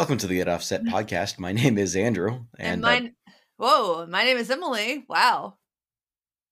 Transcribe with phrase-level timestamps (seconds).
[0.00, 1.38] Welcome to the Get Offset podcast.
[1.38, 3.14] My name is Andrew, And, and mine,
[3.58, 5.04] whoa, my name is Emily.
[5.06, 5.58] Wow.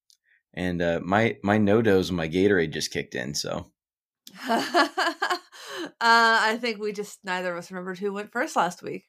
[0.04, 3.32] uh, and uh, my my no dose my Gatorade just kicked in.
[3.34, 3.72] So
[4.46, 4.60] uh,
[5.98, 9.06] I think we just neither of us remembered who went first last week.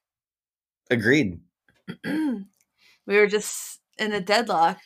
[0.89, 1.42] agreed.
[2.06, 2.45] we
[3.06, 4.79] were just in a deadlock.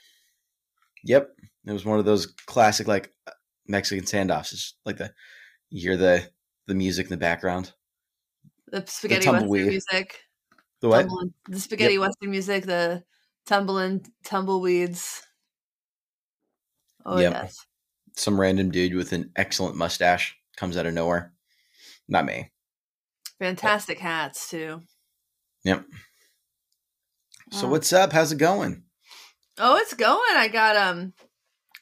[1.04, 1.30] Yep,
[1.68, 3.32] it was one of those classic like uh,
[3.68, 4.52] Mexican standoffs.
[4.52, 5.14] It's like the
[5.70, 6.28] you hear the
[6.66, 7.72] the music in the background.
[8.74, 10.20] The spaghetti western music.
[10.80, 11.02] The what?
[11.02, 13.04] tumbling- the spaghetti western music, the
[13.46, 15.22] tumbling tumbleweeds.
[17.06, 17.34] Oh Yep.
[17.34, 17.68] yes.
[18.18, 21.34] Some random dude with an excellent mustache comes out of nowhere.
[22.08, 22.52] Not me.
[23.38, 24.82] Fantastic hats too.
[25.66, 25.86] Yep.
[27.52, 28.12] So what's up?
[28.12, 28.86] How's it going?
[29.60, 30.36] Oh, it's going.
[30.36, 31.14] I got um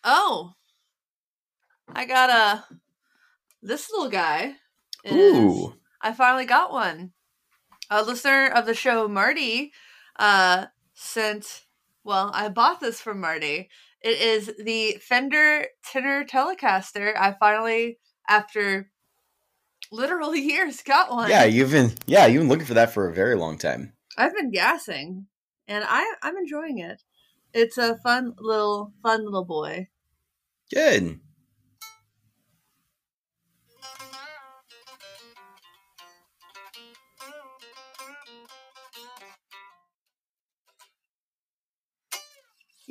[0.03, 0.51] oh.
[1.87, 2.65] I got a
[3.61, 4.55] this little guy.
[5.09, 7.11] Ooh, I finally got one.
[7.89, 9.71] A listener of the show, Marty,
[10.17, 11.65] uh sent
[12.03, 13.69] well, I bought this from Marty.
[14.01, 17.15] It is the Fender Tenor Telecaster.
[17.15, 18.89] I finally, after
[19.91, 21.29] literal years, got one.
[21.29, 23.93] yeah, you've been yeah you've been looking for that for a very long time.
[24.17, 25.27] I've been gassing,
[25.67, 27.01] and I I'm enjoying it.
[27.53, 29.87] It's a fun little fun little boy.
[30.73, 31.19] Good.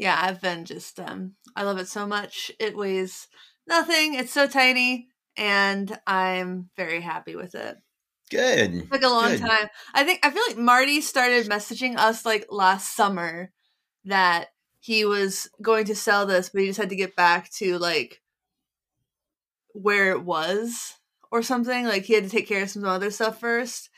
[0.01, 2.51] Yeah, I've been just um I love it so much.
[2.59, 3.29] It weighs
[3.67, 4.15] nothing.
[4.15, 7.77] It's so tiny and I'm very happy with it.
[8.31, 8.91] Good.
[8.91, 9.41] Took a long Good.
[9.41, 9.69] time.
[9.93, 13.53] I think I feel like Marty started messaging us like last summer
[14.07, 14.47] that
[14.79, 18.23] he was going to sell this, but he just had to get back to like
[19.75, 20.95] where it was
[21.31, 21.85] or something.
[21.85, 23.91] Like he had to take care of some other stuff first.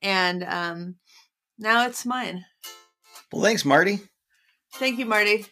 [0.00, 0.94] And um
[1.58, 2.46] now it's mine.
[3.30, 4.00] Well, thanks, Marty.
[4.74, 5.46] Thank you, Marty.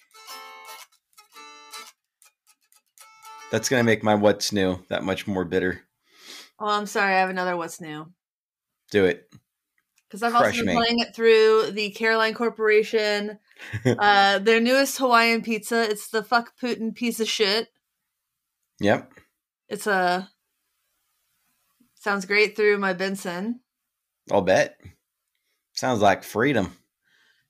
[3.50, 5.82] That's gonna make my what's new that much more bitter.
[6.58, 7.14] Oh, I'm sorry.
[7.14, 8.12] I have another what's new.
[8.90, 9.30] Do it.
[10.06, 10.74] Because I've Crush also been me.
[10.74, 13.38] playing it through the Caroline Corporation,
[13.84, 15.82] uh, their newest Hawaiian pizza.
[15.88, 17.68] It's the fuck Putin piece of shit.
[18.80, 19.12] Yep.
[19.68, 20.30] It's a
[21.94, 23.60] sounds great through my Benson.
[24.30, 24.78] I'll bet.
[25.74, 26.76] Sounds like freedom.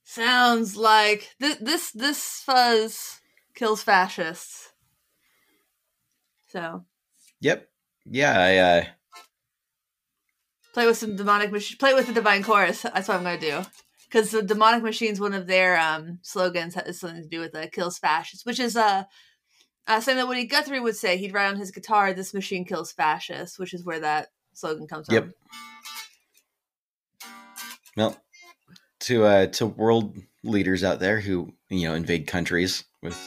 [0.09, 3.19] Sounds like th- this this fuzz
[3.53, 4.73] kills fascists.
[6.47, 6.83] So
[7.41, 7.69] Yep.
[8.05, 8.39] Yeah.
[8.41, 8.57] I.
[8.57, 8.85] Uh,
[10.73, 12.81] play with some demonic mach- play with the divine chorus.
[12.81, 13.61] That's what I'm gonna do.
[14.05, 17.67] Because the demonic machine's one of their um, slogans has something to do with the
[17.67, 19.03] kills fascists, which is uh,
[19.85, 21.17] uh something that Woody Guthrie would say.
[21.17, 25.05] He'd write on his guitar, "This machine kills fascists," which is where that slogan comes
[25.05, 25.13] from.
[25.13, 25.29] Yep.
[27.95, 28.17] well,
[29.09, 33.17] to uh, to world leaders out there who you know invade countries with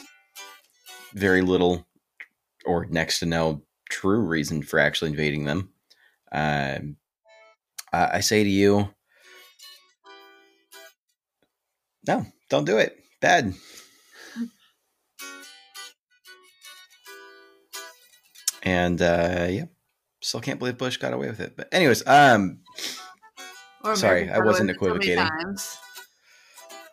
[1.13, 1.85] very little
[2.65, 5.73] or next to no true reason for actually invading them.
[6.31, 6.79] I
[7.91, 8.89] I say to you,
[12.07, 12.97] no, don't do it.
[13.21, 13.53] Bad.
[18.63, 19.65] And uh, yeah,
[20.21, 21.57] still can't believe Bush got away with it.
[21.57, 22.59] But anyways, um,
[23.83, 25.57] Or Sorry, I wasn't Parliament so many equivocating.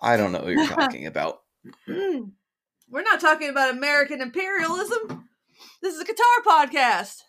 [0.02, 1.40] I don't know what you're talking about.
[1.88, 2.32] Mm.
[2.88, 5.28] We're not talking about American imperialism.
[5.82, 7.22] This is a guitar podcast.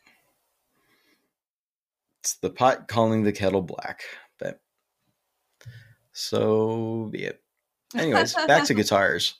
[2.22, 4.02] It's the pot calling the kettle black.
[4.40, 4.60] But
[6.12, 7.42] so be it.
[7.96, 9.36] Anyways, back to guitars.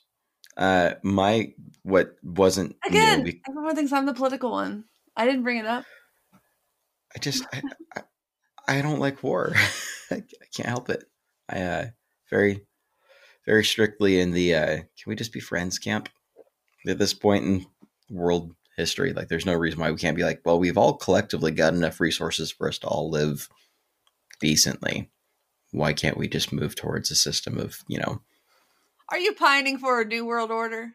[0.56, 3.32] Uh, my what wasn't Again, new.
[3.32, 4.84] be- everyone thinks I'm the political one.
[5.16, 5.84] I didn't bring it up.
[7.14, 7.62] I just I,
[7.96, 8.02] I,
[8.68, 9.54] I don't like war.
[10.12, 10.22] I,
[10.54, 11.04] can't help it.
[11.48, 11.86] I uh,
[12.30, 12.66] very
[13.46, 16.08] very strictly in the uh, can we just be friends camp
[16.86, 17.66] at this point in
[18.10, 19.12] world history.
[19.12, 22.00] Like, there's no reason why we can't be like, well, we've all collectively got enough
[22.00, 23.48] resources for us to all live
[24.40, 25.10] decently.
[25.70, 28.20] Why can't we just move towards a system of you know
[29.08, 30.94] Are you pining for a new world order?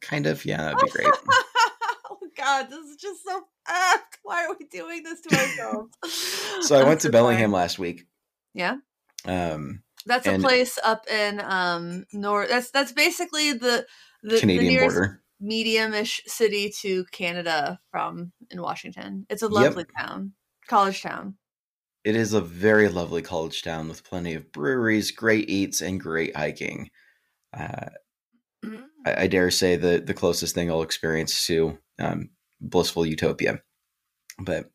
[0.00, 1.08] kind of yeah that'd be great.
[2.10, 3.44] oh God, this is just so.
[3.66, 6.66] Ah, why are we doing this to ourselves?
[6.66, 8.06] so I went to Bellingham last week.
[8.54, 8.76] Yeah,
[9.24, 12.48] Um, that's a place up in um north.
[12.48, 13.86] That's that's basically the
[14.22, 15.22] the, the Canadian nearest border.
[15.40, 19.26] medium-ish city to Canada from in Washington.
[19.30, 20.32] It's a lovely town,
[20.68, 21.36] college town.
[22.04, 26.34] It is a very lovely college town with plenty of breweries, great eats, and great
[26.36, 26.90] hiking.
[27.56, 27.90] Uh,
[29.04, 32.30] I, I dare say the the closest thing I'll experience to um,
[32.60, 33.60] blissful utopia.
[34.38, 34.70] But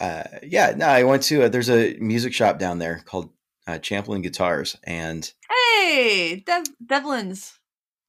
[0.00, 1.44] uh, yeah, no, I went to.
[1.44, 3.30] Uh, there's a music shop down there called
[3.66, 7.58] uh, Champlain Guitars, and Hey, Dev- Devlin's.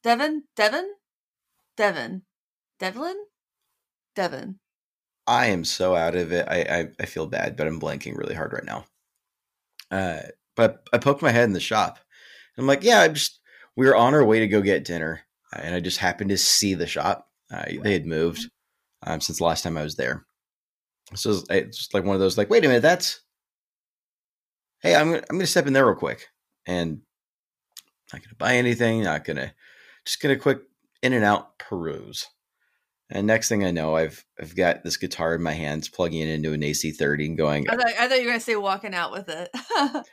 [0.04, 0.94] Devin, Devin,
[1.76, 2.22] Devin,
[2.80, 3.16] Devlin?
[4.16, 4.60] Devin.
[5.26, 6.48] I am so out of it.
[6.48, 8.86] I, I I feel bad, but I'm blanking really hard right now.
[9.92, 10.22] Uh,
[10.56, 12.00] but I poked my head in the shop.
[12.58, 13.40] I'm like, yeah, I just
[13.76, 15.22] we were on our way to go get dinner,
[15.54, 17.28] and I just happened to see the shop.
[17.52, 18.50] Uh, they had moved
[19.06, 20.26] um, since the last time I was there.
[21.16, 23.22] So it's eh, it's just like one of those, like, wait a minute, that's.
[24.82, 26.28] Hey, I'm gonna, I'm gonna step in there real quick,
[26.66, 27.02] and
[28.14, 29.04] not gonna buy anything.
[29.04, 29.54] Not gonna,
[30.06, 30.60] just gonna quick
[31.02, 32.28] in and out peruse.
[33.10, 36.30] And next thing I know, I've I've got this guitar in my hands, plugging it
[36.30, 37.70] into an AC30 and going.
[37.70, 39.50] I thought, I thought you were going to say walking out with it.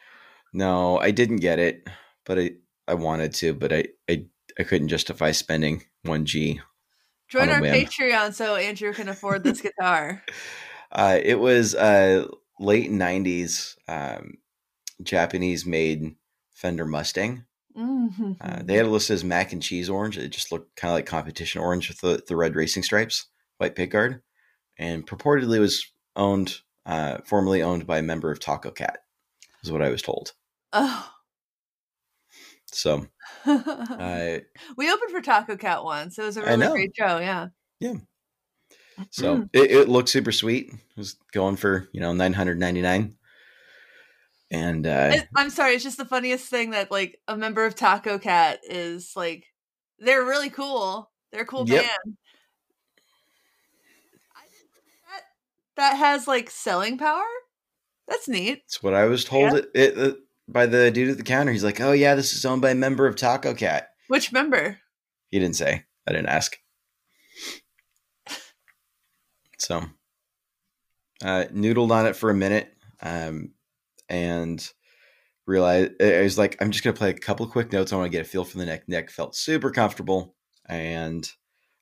[0.54, 1.86] No, I didn't get it,
[2.24, 2.52] but I
[2.86, 4.24] I wanted to, but I I,
[4.58, 6.60] I couldn't justify spending one G.
[7.28, 7.74] Join our whim.
[7.74, 10.22] Patreon so Andrew can afford this guitar.
[10.94, 12.26] Uh, it was uh,
[12.60, 14.34] late '90s um,
[15.02, 16.14] Japanese made
[16.54, 17.44] Fender Mustang.
[17.76, 18.36] Mhm.
[18.40, 20.16] Uh, they had it listed as mac and cheese orange.
[20.18, 23.26] It just looked kind of like competition orange with the, the red racing stripes,
[23.58, 24.20] white pickguard,
[24.78, 28.96] and purportedly was owned, uh, formerly owned by a member of Tacocat,
[29.62, 30.32] is what I was told.
[30.72, 31.10] oh.
[32.66, 33.06] So,
[33.46, 34.38] uh,
[34.76, 36.18] we opened for Tacocat once.
[36.18, 37.18] It was a really great show.
[37.18, 37.48] Yeah.
[37.78, 37.94] Yeah.
[39.10, 39.48] So Mm.
[39.52, 40.70] it, it looked super sweet.
[40.72, 43.16] It was going for you know nine hundred ninety nine,
[44.50, 45.74] and uh, I'm sorry.
[45.74, 49.46] It's just the funniest thing that like a member of Tacocat is like,
[49.98, 51.10] they're really cool.
[51.32, 51.82] They're a cool Yep.
[51.82, 52.16] band.
[55.10, 55.22] That
[55.76, 57.22] that has like selling power.
[58.08, 58.62] That's neat.
[58.66, 60.12] That's what I was told it, it, uh,
[60.48, 61.52] by the dude at the counter.
[61.52, 64.78] He's like, "Oh yeah, this is owned by a member of Tacocat." Which member?
[65.30, 65.84] He didn't say.
[66.06, 66.56] I didn't ask.
[69.64, 69.82] So,
[71.22, 72.70] uh, noodled on it for a minute,
[73.00, 73.54] um,
[74.10, 74.62] and
[75.46, 77.90] realized I was like, "I'm just gonna play a couple quick notes.
[77.90, 81.26] I want to get a feel for the neck." Neck felt super comfortable, and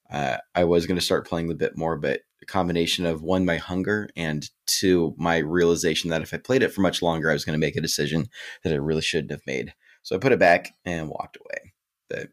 [0.09, 3.57] uh, I was gonna start playing a bit more, but a combination of one, my
[3.57, 7.45] hunger, and two, my realization that if I played it for much longer, I was
[7.45, 8.29] gonna make a decision
[8.63, 9.75] that I really shouldn't have made.
[10.03, 11.73] So I put it back and walked away.
[12.09, 12.29] But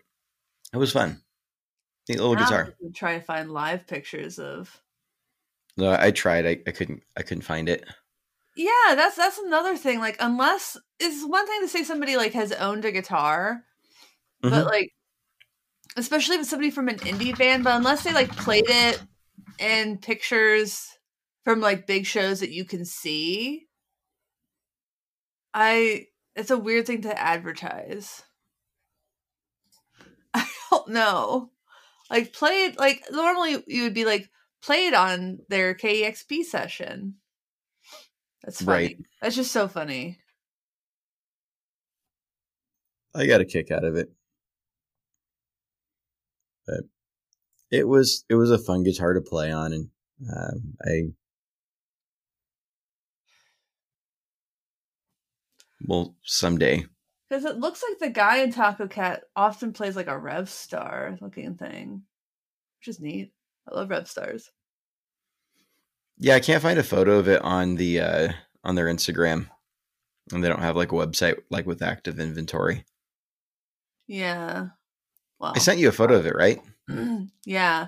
[0.74, 1.24] it was fun.
[2.08, 2.76] Neat little Now guitar.
[2.84, 4.80] I'm to find live pictures of.
[5.80, 6.46] No, I tried.
[6.46, 7.04] I, I couldn't.
[7.16, 7.86] I couldn't find it.
[8.56, 10.00] Yeah, that's that's another thing.
[10.00, 13.64] Like, unless it's one thing to say somebody like has owned a guitar,
[14.44, 14.50] Mhm.
[14.50, 14.92] but like,
[15.96, 19.02] especially if it's somebody from an indie band, but unless they like played it
[19.60, 20.88] in pictures
[21.46, 23.68] from like big shows that you can see,
[25.54, 28.24] I it's a weird thing to advertise.
[30.34, 31.52] I don't know.
[32.10, 34.30] Like played like normally you would be like
[34.62, 37.16] played on their KEXP session.
[38.44, 38.86] That's funny.
[38.86, 38.98] Right.
[39.22, 40.20] That's just so funny.
[43.16, 44.12] I got a kick out of it.
[46.66, 46.82] But
[47.72, 49.90] it was it was a fun guitar to play on, and
[50.32, 51.12] um, I
[55.86, 56.86] well someday.
[57.30, 62.04] Because it looks like the guy in Tacocat often plays like a Revstar looking thing,
[62.80, 63.34] which is neat.
[63.70, 64.50] I love Revstars.
[66.18, 68.32] Yeah, I can't find a photo of it on the uh,
[68.64, 69.50] on their Instagram,
[70.32, 72.84] and they don't have like a website like with active inventory.
[74.08, 74.70] Yeah.
[75.40, 76.60] Well, I sent you a photo of it, right?
[77.46, 77.88] yeah.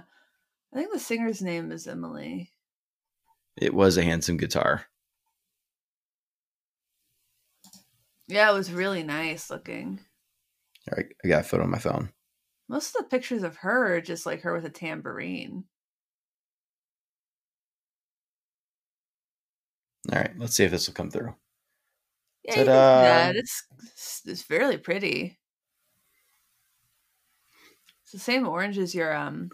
[0.74, 2.52] I think the singer's name is Emily.
[3.58, 4.86] It was a handsome guitar.
[8.28, 10.00] Yeah, it was really nice looking.
[10.90, 12.12] All right, I got a photo on my phone.
[12.70, 15.66] Most of the pictures of her are just like her with a tambourine.
[20.12, 21.36] All right, let's see if this will come through.
[22.44, 23.02] Yeah, Ta-da.
[23.02, 23.36] that.
[23.36, 25.38] It's it's- it's fairly pretty.
[28.04, 29.52] It's the same orange as your um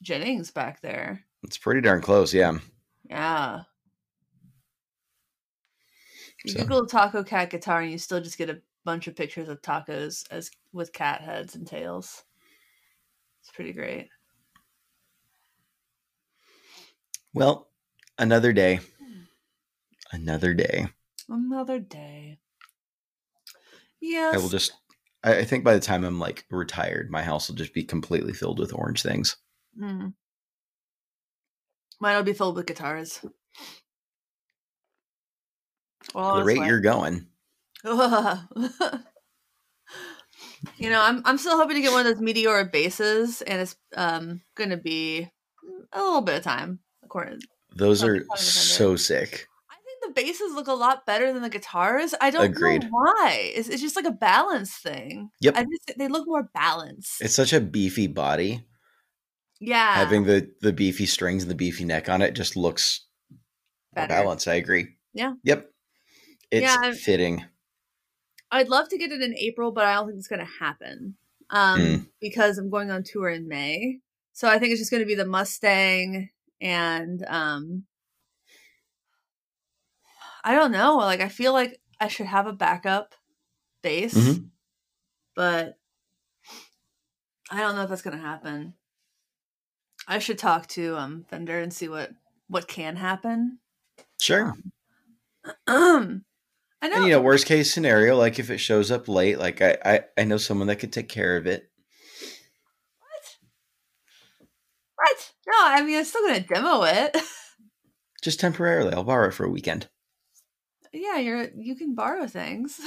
[0.00, 1.24] Jennings back there.
[1.44, 2.58] It's pretty darn close, yeah.
[3.04, 3.62] Yeah.
[6.44, 9.48] You So- Google taco cat guitar and you still just get a bunch of pictures
[9.48, 12.24] of tacos as with cat heads and tails.
[13.42, 14.08] It's pretty great.
[17.34, 17.68] Well,
[18.18, 18.80] another day.
[20.12, 20.88] Another day.
[21.28, 22.38] Another day.
[24.00, 24.34] Yes.
[24.34, 24.72] I will just.
[25.24, 28.32] I, I think by the time I'm like retired, my house will just be completely
[28.32, 29.36] filled with orange things.
[29.80, 30.12] Mm.
[32.00, 33.24] Mine will be filled with guitars.
[36.14, 37.26] Well, the rate you're going.
[37.84, 37.94] you
[40.90, 44.40] know, I'm I'm still hoping to get one of those Meteora basses, and it's um
[44.56, 45.30] gonna be
[45.92, 46.80] a little bit of time.
[47.04, 47.40] According,
[47.74, 49.46] Those are so sick.
[50.06, 52.14] The basses look a lot better than the guitars.
[52.20, 52.82] I don't Agreed.
[52.84, 53.52] know why.
[53.54, 55.30] It's, it's just like a balance thing.
[55.40, 55.56] Yep.
[55.56, 57.20] I just they look more balanced.
[57.20, 58.64] It's such a beefy body.
[59.60, 63.06] yeah, Having the the beefy strings and the beefy neck on it just looks
[63.94, 64.08] better.
[64.08, 64.48] balanced.
[64.48, 64.88] I agree.
[65.14, 65.34] Yeah.
[65.44, 65.70] Yep.
[66.50, 67.44] It's Yeah, fitting.
[68.50, 71.16] I'd love to get it in April, but I don't think it's going to happen
[71.50, 72.06] um, Mm.
[72.20, 74.00] because I'm going on tour in May.
[74.34, 76.28] So I think it's just going to be the Mustang
[76.60, 77.84] and um,
[80.44, 80.96] I don't know.
[80.96, 83.14] Like I feel like I should have a backup
[83.82, 84.50] bass, Mhm.
[85.36, 85.78] but
[87.50, 88.74] I don't know if that's going to happen.
[90.08, 92.10] I should talk to um Fender and see what
[92.48, 93.58] what can happen.
[94.20, 94.52] Sure.
[95.66, 96.24] Um,
[96.82, 96.96] I know.
[96.96, 100.00] And you know, worst case scenario, like if it shows up late, like I, I,
[100.18, 101.70] I know someone that could take care of it.
[102.98, 103.36] What?
[104.96, 105.32] What?
[105.46, 107.16] No, I mean I'm still going to demo it.
[108.22, 108.92] Just temporarily.
[108.94, 109.88] I'll borrow it for a weekend.
[110.92, 112.80] Yeah, you're you can borrow things.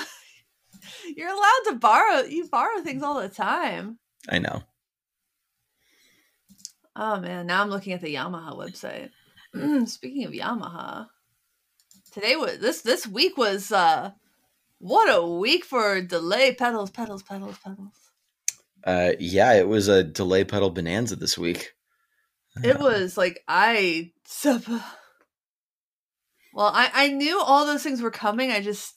[1.15, 2.21] you're allowed to borrow.
[2.21, 4.00] You borrow things all the time.
[4.29, 4.63] I know.
[6.95, 9.09] Oh man, now I'm looking at the Yamaha website.
[9.88, 11.07] Speaking of Yamaha,
[12.12, 14.12] today was this this week was uh
[14.79, 18.12] what a week for delay pedals, pedals, pedals, pedals.
[18.85, 21.74] Uh, yeah, it was a delay pedal bonanza this week.
[22.63, 24.63] It was like I sup-
[26.55, 28.51] well, I I knew all those things were coming.
[28.51, 28.93] I just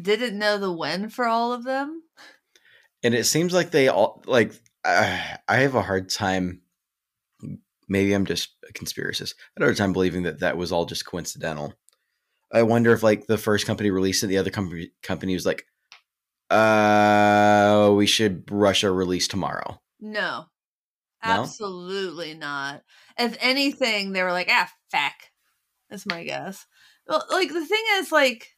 [0.00, 2.02] didn't know the when for all of them.
[3.02, 4.52] and it seems like they all like
[4.84, 6.62] uh, I have a hard time.
[7.88, 9.34] Maybe I'm just a conspiracist.
[9.38, 11.74] I have a hard time believing that that was all just coincidental.
[12.52, 15.66] I wonder if like the first company released it, the other company company was like,
[16.50, 20.46] "Uh, we should rush our release tomorrow." No.
[21.24, 21.32] No?
[21.42, 22.82] Absolutely not.
[23.18, 25.14] If anything, they were like, ah, fuck.
[25.90, 26.66] That's my guess.
[27.06, 28.48] Well, like, the thing is, like,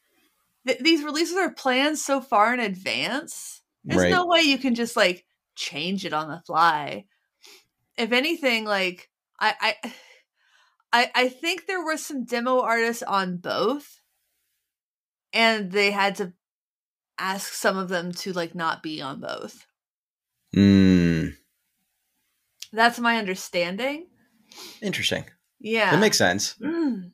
[0.65, 3.61] th- these releases are planned so far in advance.
[3.83, 4.11] There's right?
[4.11, 7.05] no way you can just, like, change it on the fly.
[7.97, 9.09] If anything, like,
[9.39, 9.75] I, I,
[10.91, 14.01] I, I think there were some demo artists on both,
[15.31, 16.33] and they had to
[17.19, 19.67] ask some of them to, like, not be on both.
[20.55, 21.35] Mm,
[22.73, 24.07] That's my understanding.
[24.81, 25.25] interesting.
[25.59, 25.91] Yeah.
[25.91, 26.55] That makes sense.
[26.59, 27.11] Mm.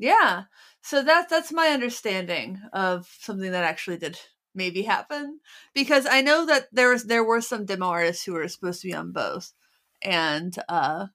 [0.00, 0.44] Yeah.
[0.80, 4.18] So that's that's my understanding of something that actually did
[4.54, 5.40] maybe happen
[5.74, 8.88] because I know that there was there were some demo artists who were supposed to
[8.88, 9.52] be on both,
[10.02, 11.08] and uh,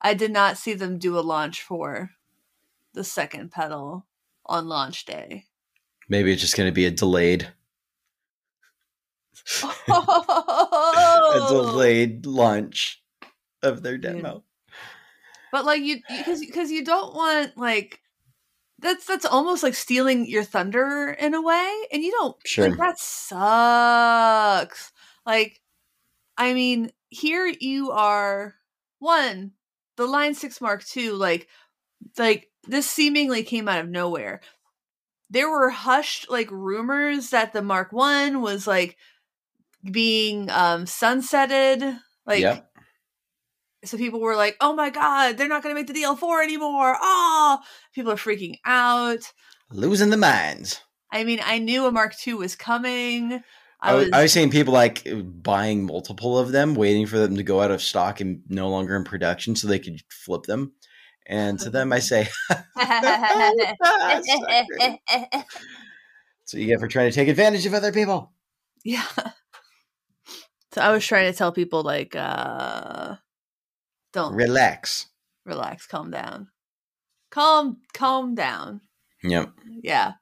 [0.00, 2.10] I did not see them do a launch for
[2.94, 4.06] the second pedal
[4.46, 5.46] on launch day.
[6.08, 7.48] Maybe it's just going to be a delayed,
[9.64, 11.72] a Oh!
[11.72, 13.02] delayed launch
[13.64, 14.44] of their demo.
[15.50, 17.98] But like you, because because you don't want like
[18.82, 22.36] that's that's almost like stealing your thunder in a way, and you don't.
[22.44, 22.68] Sure.
[22.68, 24.92] Like, that sucks.
[25.24, 25.60] Like,
[26.36, 28.56] I mean, here you are.
[28.98, 29.52] One,
[29.96, 31.48] the Line Six Mark II, like,
[32.18, 34.40] like this seemingly came out of nowhere.
[35.30, 38.96] There were hushed like rumors that the Mark One was like
[39.90, 41.98] being um sunsetted.
[42.26, 42.71] Like, yep.
[43.84, 46.96] So people were like, "Oh my god, they're not going to make the DL4 anymore!"
[47.00, 47.58] Oh,
[47.94, 49.32] people are freaking out.
[49.70, 50.80] Losing the minds.
[51.10, 53.42] I mean, I knew a Mark II was coming.
[53.80, 55.06] I was, was, I was seeing people like
[55.42, 58.96] buying multiple of them, waiting for them to go out of stock and no longer
[58.96, 60.72] in production so they could flip them.
[61.26, 62.28] And to them, I say,
[66.44, 68.32] so you get for trying to take advantage of other people.
[68.84, 69.06] yeah.
[70.74, 73.16] So I was trying to tell people like, uh,
[74.12, 75.06] don't Relax.
[75.44, 76.48] relax, calm down,
[77.30, 78.80] calm, calm down.
[79.22, 79.50] Yep.
[79.82, 80.14] Yeah,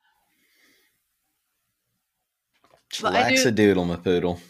[3.03, 4.41] Relax a doodle, my poodle.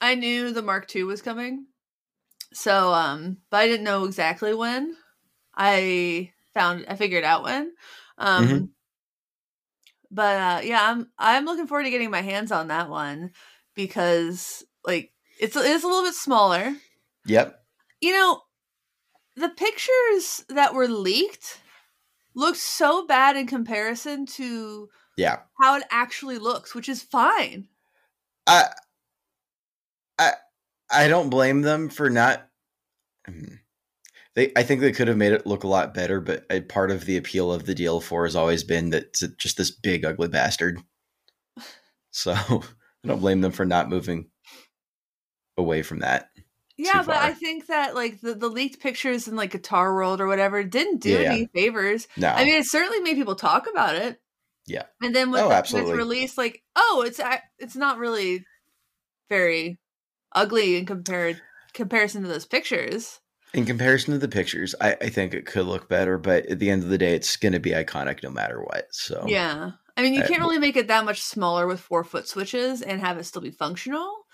[0.00, 1.66] I knew the Mark II was coming.
[2.52, 4.96] So, um, but I didn't know exactly when.
[5.54, 7.72] I found I figured out when.
[8.18, 8.68] Um Mhm.
[10.10, 13.32] but uh yeah, I'm I'm looking forward to getting my hands on that one
[13.74, 16.74] because like it's it's a little bit smaller.
[17.26, 17.62] Yep.
[18.00, 18.42] You know,
[19.36, 21.60] the pictures that were leaked
[22.34, 25.40] looked so bad in comparison to Yeah.
[25.62, 27.68] how it actually looks, which is fine.
[28.46, 28.68] I
[30.18, 30.32] I
[30.90, 32.48] I don't blame them for not
[33.26, 33.56] Hmm.
[34.34, 36.90] they I think they could have made it look a lot better, but a part
[36.90, 40.28] of the appeal of the DL4 has always been that it's just this big ugly
[40.28, 40.80] bastard.
[42.12, 42.32] So
[43.04, 44.30] I don't blame them for not moving
[45.58, 46.30] away from that.
[46.78, 47.22] Yeah, but far.
[47.24, 51.00] I think that like the, the leaked pictures in like Guitar World or whatever didn't
[51.00, 52.06] do Yeah, any favors.
[52.16, 54.20] no, I mean, it certainly made people talk about it.
[54.66, 54.82] Yeah.
[55.02, 57.20] And then with Oh, the, with release, like, oh, it's
[57.58, 58.44] it's not really
[59.30, 59.78] very
[60.32, 61.40] ugly in compared
[61.72, 63.20] comparison to those pictures.
[63.54, 66.68] in comparison to the pictures, I, I think it could look better, but at the
[66.70, 68.88] end of the day, it's going to be iconic no matter what.
[68.90, 69.70] So Yeah.
[69.96, 72.82] I mean, you Uh, can't really make it that much smaller with four foot switches
[72.82, 74.26] and have it still be functional.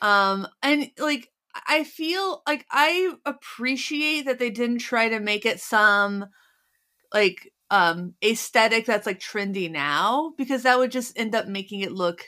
[0.00, 1.28] Um, and like,
[1.66, 6.26] I feel like I appreciate that they didn't try to make it some
[7.12, 11.92] like um aesthetic that's like trendy now because that would just end up making it
[11.92, 12.24] look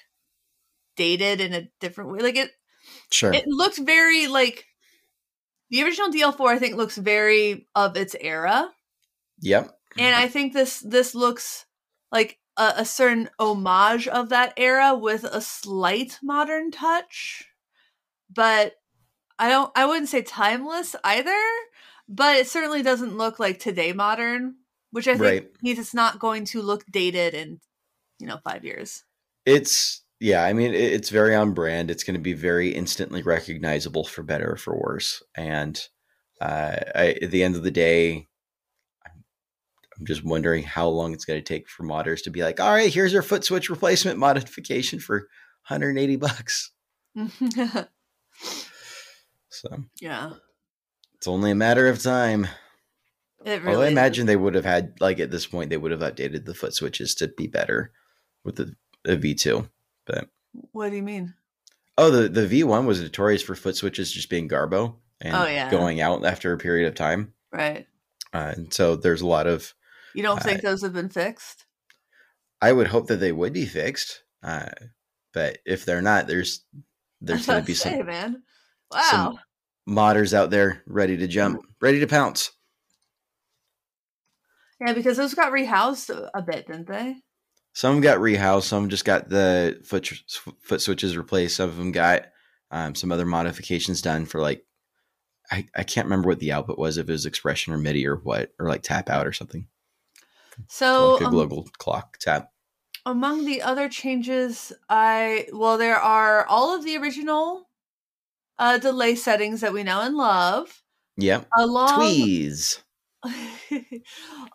[0.97, 2.21] dated in a different way.
[2.21, 2.51] Like it,
[3.11, 4.67] sure, it looks very like
[5.71, 6.49] the original DL4.
[6.49, 8.71] I think looks very of its era
[9.41, 11.67] yep, and I think this this looks
[12.11, 17.45] like a, a certain homage of that era with a slight modern touch,
[18.31, 18.75] but
[19.39, 19.71] I don't.
[19.77, 21.39] I wouldn't say timeless either,
[22.09, 24.57] but it certainly doesn't look like today modern,
[24.91, 25.51] which I think Right.
[25.63, 27.61] means it's not going to look dated in
[28.19, 29.05] you know five years.
[29.47, 30.45] it's yeah.
[30.45, 31.91] I mean, it's very on brand.
[31.91, 35.21] It's going to be very instantly recognizable for better or for worse.
[35.35, 35.81] And
[36.41, 38.29] uh, I, at the end of the day,
[39.05, 39.25] I'm,
[39.99, 42.71] I'm just wondering how long it's going to take for modders to be like, all
[42.73, 45.29] right, here's our foot switch replacement modification for
[45.69, 46.71] 180 bucks.
[49.53, 50.33] So yeah,
[51.15, 52.47] it's only a matter of time.
[53.45, 53.85] it really.
[53.85, 53.93] I is.
[53.93, 56.75] imagine they would have had like at this point they would have updated the foot
[56.75, 57.93] switches to be better
[58.45, 59.69] with the, the V2.
[60.07, 60.29] But
[60.73, 61.35] What do you mean?
[61.99, 65.71] oh, the the V1 was notorious for foot switches just being garbo and Oh, yeah.
[65.71, 67.35] going out after a period of time.
[67.53, 67.87] Right.
[68.33, 69.75] Uh, and so there's a lot of
[70.15, 71.67] You don't Uh, think those have been fixed?
[72.63, 74.23] I would hope that they would be fixed.
[74.43, 74.71] Uh,
[75.35, 76.65] but if they're not, there's
[77.21, 78.43] there's going to be say, some man.
[78.93, 79.09] Wow.
[79.11, 79.39] some
[79.89, 82.53] modders out there ready to jump, ready to pounce.
[84.85, 87.17] Yeah, because those got rehoused a- bit, didn't they?
[87.73, 88.65] Some got rehoused.
[88.65, 90.11] Some just got the foot
[90.63, 91.57] foot switches replaced.
[91.57, 92.27] Some of them got
[92.71, 94.65] um, some other modifications done for like
[95.51, 98.17] I, I can't remember what the output was if it was expression or MIDI or
[98.17, 99.67] what or like tap out or something.
[100.69, 102.51] So like a um, global clock tap.
[103.07, 107.69] among the other changes, I well, there are all of the original
[108.63, 110.83] uh, delay settings that we know and love,
[111.17, 111.49] Yep.
[111.59, 112.79] along Tweez.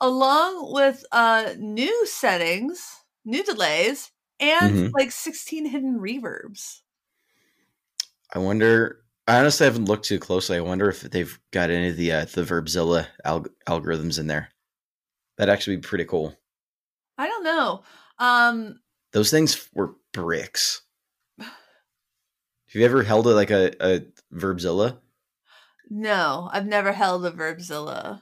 [0.02, 2.84] along with uh, new settings,
[3.26, 4.92] new delays, and Mhm.
[4.98, 6.82] like sixteen hidden reverbs.
[8.34, 9.04] I wonder.
[9.30, 10.56] I honestly haven't looked too closely.
[10.58, 14.50] I wonder if they've got any of the uh, the Verbzilla alg- algorithms in there.
[15.38, 16.34] That'd actually be pretty cool.
[17.18, 17.84] I don't know.
[18.20, 18.80] Um,
[19.12, 20.82] Those things were bricks.
[22.68, 24.02] Have you ever held it like a, a
[24.34, 24.98] Verbzilla?
[25.90, 28.22] no, I've never held a Verbzilla.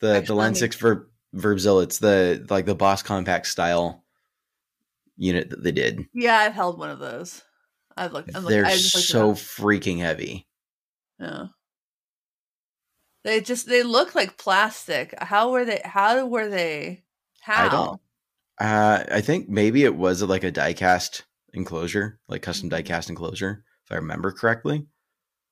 [0.00, 1.82] The Actually, the Line me- Six Verb Verbzilla.
[1.84, 4.04] It's the like the Boss Compact style
[5.16, 6.06] unit that they did.
[6.14, 7.42] Yeah, I've held one of those.
[7.96, 8.34] I've looked.
[8.34, 9.36] I'm They're looked so up.
[9.36, 10.46] freaking heavy.
[11.18, 11.46] Yeah.
[13.24, 15.14] They just they look like plastic.
[15.20, 17.04] How were they how were they
[17.40, 17.66] how?
[17.66, 18.00] I don't-
[18.60, 23.92] Uh, I think maybe it was like a diecast enclosure, like custom diecast enclosure, if
[23.92, 24.86] I remember correctly.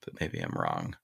[0.04, 0.96] But maybe I'm wrong.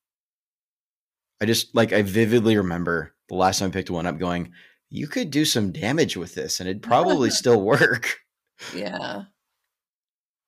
[1.41, 4.53] I just like I vividly remember the last time I picked one up, going,
[4.89, 8.17] "You could do some damage with this, and it'd probably still work."
[8.75, 9.25] Yeah.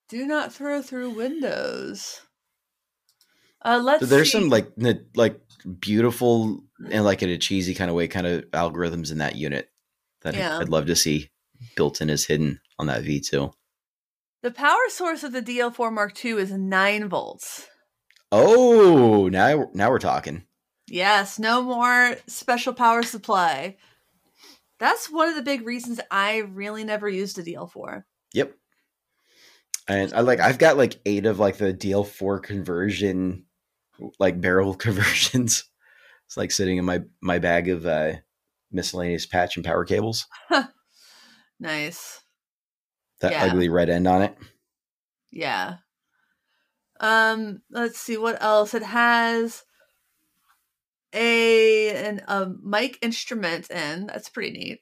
[0.09, 2.23] Do not throw through windows.
[3.63, 4.39] Uh let's So there's see.
[4.39, 5.39] some like n- like
[5.81, 9.69] beautiful and like in a cheesy kind of way, kind of algorithms in that unit
[10.23, 10.59] that Yeah.
[10.59, 11.29] I'd love to see
[11.77, 13.53] built in as hidden on that V2.
[14.43, 17.67] The power source of the DL4 Mark II is 9 volts.
[18.31, 20.45] Oh, now now we're talking.
[20.87, 23.77] Yes, no more special power supply.
[24.79, 28.05] That's one of the big reasons I really never used a DL4.
[28.35, 28.55] Yep.
[29.89, 33.47] And I like I've got like eight of like the DL4 conversion
[34.19, 35.65] like barrel conversions.
[36.27, 38.13] It's like sitting in my my bag of uh
[38.71, 40.27] miscellaneous patch and power cables.
[41.61, 42.23] Nice.
[43.21, 43.45] That Yeah.
[43.47, 44.37] ugly red end on it.
[45.31, 45.77] Yeah.
[47.01, 48.75] Um, let's see what else.
[48.75, 49.65] It has
[51.13, 54.07] a an a mic instrument in.
[54.07, 54.81] That's pretty neat.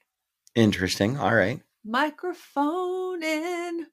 [0.55, 1.17] Interesting.
[1.17, 1.61] All right.
[1.85, 3.87] Microphone in.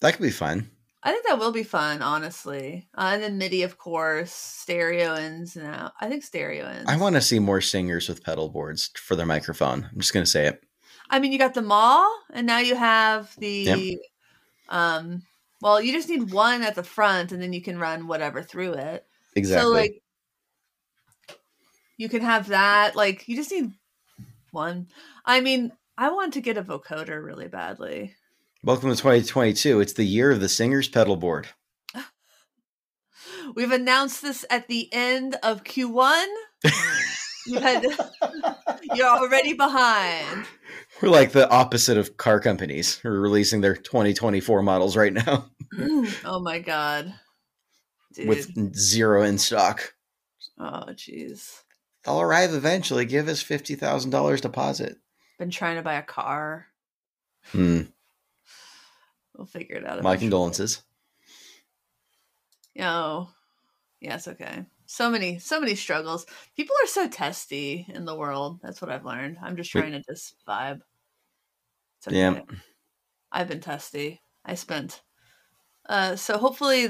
[0.00, 0.70] That could be fun.
[1.02, 2.88] I think that will be fun, honestly.
[2.96, 5.92] Uh, and then MIDI, of course, stereo ins now.
[6.00, 6.88] I think stereo ins.
[6.88, 9.88] I want to see more singers with pedal boards for their microphone.
[9.92, 10.62] I'm just gonna say it.
[11.10, 13.98] I mean, you got the mall, and now you have the
[14.68, 15.22] um.
[15.60, 18.74] Well, you just need one at the front, and then you can run whatever through
[18.74, 19.04] it.
[19.34, 19.62] Exactly.
[19.62, 20.02] So like
[21.96, 22.96] you can have that.
[22.96, 23.72] Like you just need
[24.52, 24.88] one.
[25.24, 28.14] I mean, I want to get a vocoder really badly.
[28.62, 29.80] Welcome to 2022.
[29.80, 31.48] It's the year of the singer's pedal board.
[33.54, 36.26] We've announced this at the end of Q1.
[37.48, 37.86] you had,
[38.94, 40.46] you're already behind.
[41.00, 45.50] We're like the opposite of car companies who are releasing their 2024 models right now
[46.24, 47.14] oh my god.
[48.14, 48.28] Dude.
[48.28, 49.94] with zero in stock.
[50.58, 51.62] oh jeez.
[52.04, 53.04] They'll arrive eventually.
[53.04, 54.96] Give us $50,000 deposit.
[55.38, 56.66] Been trying to buy a car.
[57.48, 57.82] Hmm.
[59.36, 60.02] We'll figure it out.
[60.02, 60.18] My eventually.
[60.18, 60.82] condolences.
[62.80, 63.30] Oh,
[64.00, 64.64] yeah, it's okay.
[64.90, 66.24] So many, so many struggles.
[66.56, 68.60] People are so testy in the world.
[68.62, 69.36] That's what I've learned.
[69.42, 70.80] I'm just trying to just vibe.
[71.98, 72.40] It's Yeah.
[73.30, 74.22] I've been testy.
[74.46, 75.02] I spent.
[75.86, 76.88] Uh, so hopefully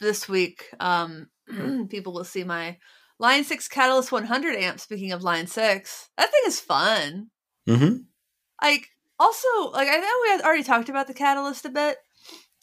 [0.00, 1.28] this week, um,
[1.88, 2.78] people will see my
[3.20, 4.80] Line Six Catalyst 100 amp.
[4.80, 7.30] Speaking of Line Six, that thing is fun.
[7.68, 7.98] Mm-hmm.
[8.60, 8.88] like
[9.20, 11.96] also like i know we had already talked about the catalyst a bit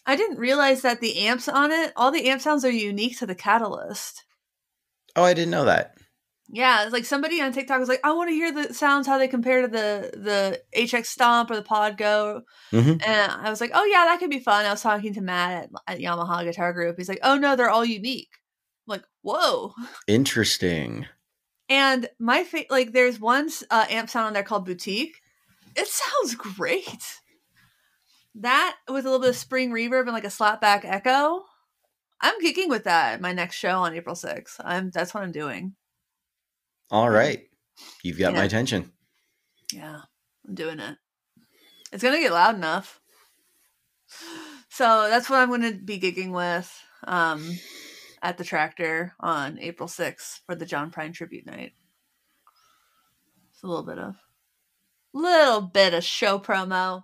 [0.05, 3.25] i didn't realize that the amps on it all the amp sounds are unique to
[3.25, 4.25] the catalyst
[5.15, 5.95] Oh, I didn't know that.
[6.51, 9.17] yeah it's like somebody on tiktok was like i want to hear the sounds how
[9.19, 12.41] they compare to the the hx stomp or the pod go
[12.71, 12.99] Mhm.
[13.05, 15.65] and i was like oh yeah that could be fun i was talking to matt
[15.65, 18.29] at, at yamaha guitar group he's like oh no they're all unique
[18.87, 19.73] I'm like whoa
[20.07, 21.05] Interesting.
[21.71, 25.15] And my fa- like, there's one uh, amp sound on there called Boutique.
[25.75, 27.03] It sounds great.
[28.35, 31.43] That with a little bit of spring reverb and like a slapback echo.
[32.21, 34.55] I'm kicking with that my next show on April 6th.
[34.60, 35.75] I'm that's what I'm doing.
[36.91, 37.43] All right.
[38.03, 38.91] You've got my attention.
[39.71, 40.01] Yeah,
[40.47, 40.97] I'm doing it.
[41.91, 42.99] It's gonna get loud enough.
[44.69, 46.71] So that's what I'm gonna be gigging with
[47.05, 47.49] um,
[48.21, 51.73] at the tractor on April 6th for the John Prine tribute night.
[53.51, 54.15] It's a little bit of
[55.13, 57.03] little bit of show promo.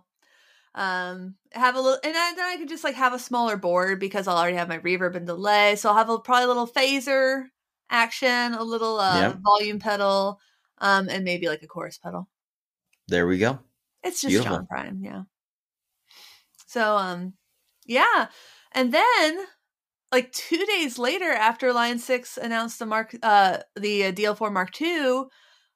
[0.75, 3.99] Um, have a little, and I, then I could just like have a smaller board
[3.99, 5.77] because I'll already have my reverb and delay.
[5.77, 7.45] So I'll have a probably a little phaser
[7.89, 10.39] action, a little uh, volume pedal,
[10.79, 12.27] um, and maybe like a chorus pedal.
[13.07, 13.59] There we go.
[14.03, 14.57] It's just Beautiful.
[14.57, 15.23] John Prine, yeah.
[16.67, 17.33] So um
[17.85, 18.27] yeah.
[18.71, 19.45] And then
[20.11, 24.81] like 2 days later after Line 6 announced the Mark uh the uh, DL4 Mark
[24.81, 25.23] II,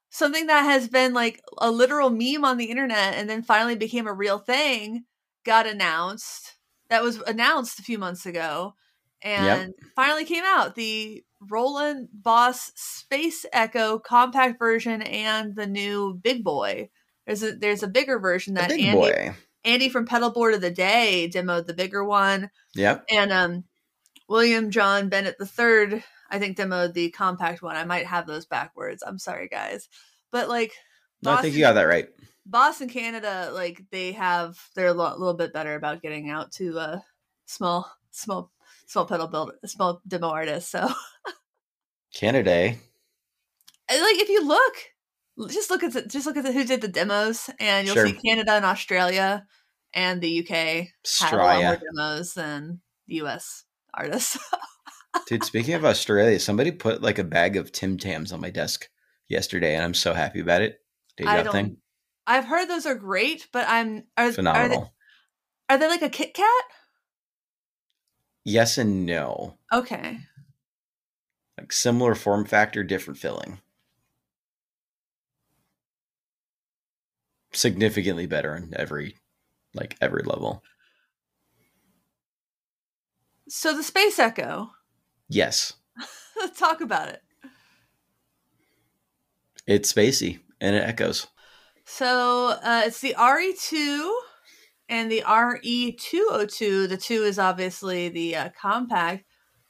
[0.10, 4.08] something that has been like a literal meme on the internet and then finally became
[4.08, 5.04] a real thing
[5.46, 6.56] got announced.
[6.90, 8.74] That was announced a few months ago
[9.22, 16.44] and finally came out the Roland Boss Space Echo compact version and the new Big
[16.44, 16.90] Boy.
[17.26, 19.36] There's a there's a bigger version that Andy boy.
[19.64, 23.06] Andy from Pedal Board of the Day demoed the bigger one, Yep.
[23.10, 23.64] and um
[24.28, 27.76] William John Bennett III I think demoed the compact one.
[27.76, 29.04] I might have those backwards.
[29.06, 29.90] I'm sorry, guys,
[30.32, 30.72] but like
[31.24, 32.08] No, I think you got that right.
[32.46, 36.80] Boston, Canada, like they have they're a lo- little bit better about getting out to
[36.80, 37.00] uh
[37.46, 38.52] small small
[38.88, 40.72] small pedal build small demo artists.
[40.72, 40.88] So
[42.14, 42.52] Canada.
[42.52, 42.76] eh?
[43.90, 44.74] Like if you look
[45.50, 48.06] just look at the, just look at the, who did the demos and you'll Sure.
[48.08, 49.46] see canada and australia
[49.94, 53.64] and the uk have a lot more demos than the us
[53.94, 54.38] artists
[55.28, 58.88] Dude, speaking of Australia, somebody put like a bag of Tim Tams on my desk
[59.28, 60.82] yesterday, and I'm so happy about it.
[61.26, 61.78] I don't- thing?
[62.28, 64.94] i've heard those are great but i'm are, are, they, Phenomenal.
[65.68, 66.64] are they like a kit kat
[68.46, 69.58] Yes and no.
[69.74, 70.20] okay
[71.58, 73.60] Like similar form factor, different filling.
[77.52, 79.18] Significantly better in every
[79.74, 80.64] like every level.
[83.50, 84.70] so the space echo
[85.30, 85.74] Yes.
[86.38, 87.22] let's talk about it
[89.68, 91.28] It's spacey and it echoes.
[91.86, 94.20] so uh, it's the re2
[94.90, 99.26] and the re202 the two is obviously the uh, compact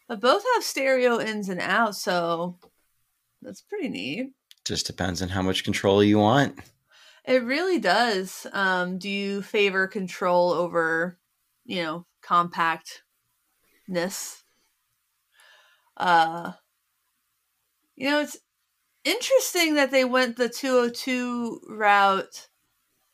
[0.08, 2.58] but both have stereo ins and outs so
[3.42, 4.32] that's pretty neat
[4.66, 6.60] Just depends on how much control you want.
[7.26, 8.48] It really does.
[8.54, 11.20] Um, do you favor control over,
[11.66, 13.04] you know, compactness?
[16.00, 16.54] Uh,
[17.96, 18.38] you know, it's
[19.04, 22.48] interesting that they went the 202 route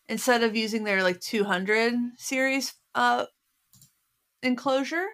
[0.07, 3.25] instead of using their like 200 series uh
[4.43, 5.07] enclosure.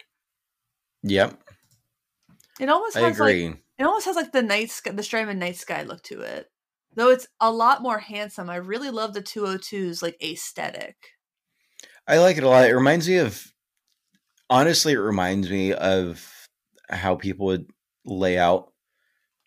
[1.03, 1.41] Yep.
[2.59, 5.55] It almost I has like it almost has like the night sky, the Strymon night
[5.55, 6.47] sky look to it.
[6.93, 8.49] Though it's a lot more handsome.
[8.49, 10.95] I really love the 202's like aesthetic.
[12.07, 12.69] I like it a lot.
[12.69, 13.51] It reminds me of
[14.49, 16.40] honestly, it reminds me of
[16.91, 17.67] how people would
[18.05, 18.71] layout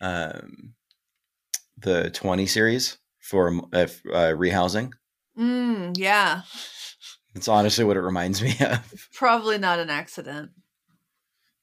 [0.01, 0.75] um,
[1.79, 4.93] the 20 series for uh, uh, rehousing.
[5.39, 6.43] Mm, yeah.
[7.35, 9.09] It's honestly what it reminds me of.
[9.15, 10.51] Probably not an accident.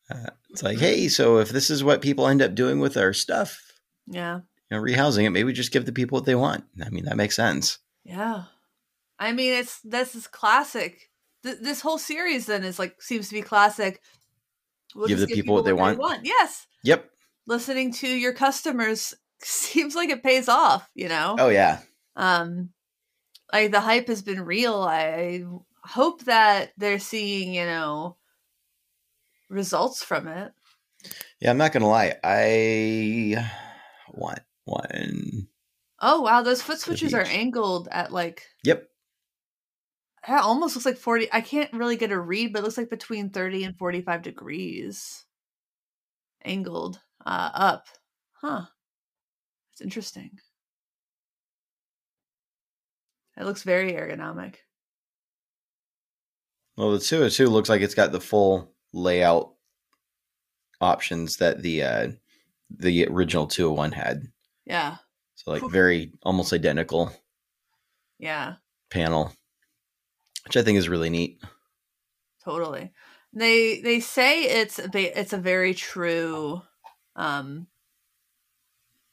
[0.10, 3.14] Uh, it's like, hey, so if this is what people end up doing with our
[3.14, 3.62] stuff,
[4.08, 4.42] Yeah.
[4.70, 6.66] you know, rehousing it, maybe just give the people what they want.
[6.84, 7.78] I mean, that makes sense.
[8.04, 8.44] Yeah.
[9.20, 11.10] I mean, it's this is classic.
[11.44, 14.02] Th- this whole series then is like seems to be classic.
[14.96, 16.00] We'll Give the people what they want.
[16.26, 16.68] Yes.
[16.84, 17.10] Yep.
[17.48, 21.36] Listening to your customers seems like it pays off, you know?
[21.40, 21.80] Oh yeah.
[22.16, 22.70] um
[23.54, 25.44] like the hype has been real i
[25.84, 28.16] hope that they're seeing you know
[29.50, 30.52] results from it
[31.40, 32.16] Yeah, I'm not gonna lie.
[32.24, 33.36] I
[34.14, 35.48] want one.
[36.02, 38.88] oh wow those foot switches are angled at like Yep.
[40.28, 42.90] It almost looks like 40 i can't really get a read but it looks like
[42.90, 45.26] between 30 and 45 degrees.
[46.44, 47.88] Angled uh up.
[48.34, 48.66] Huh.
[49.72, 50.40] It's interesting.
[53.38, 54.56] It looks very ergonomic.
[56.78, 59.54] Well, the 202 looks like it's got the full layout
[60.80, 62.08] options that the uh,
[62.76, 64.24] the original 201 had.
[64.66, 64.98] yeah.
[65.36, 67.12] So like very almost identical
[68.20, 68.56] yeah.
[68.92, 69.34] panel,
[70.46, 71.40] which I think is really neat.
[72.44, 72.92] totally
[73.34, 76.62] they they say it's a it's a very true
[77.16, 77.68] um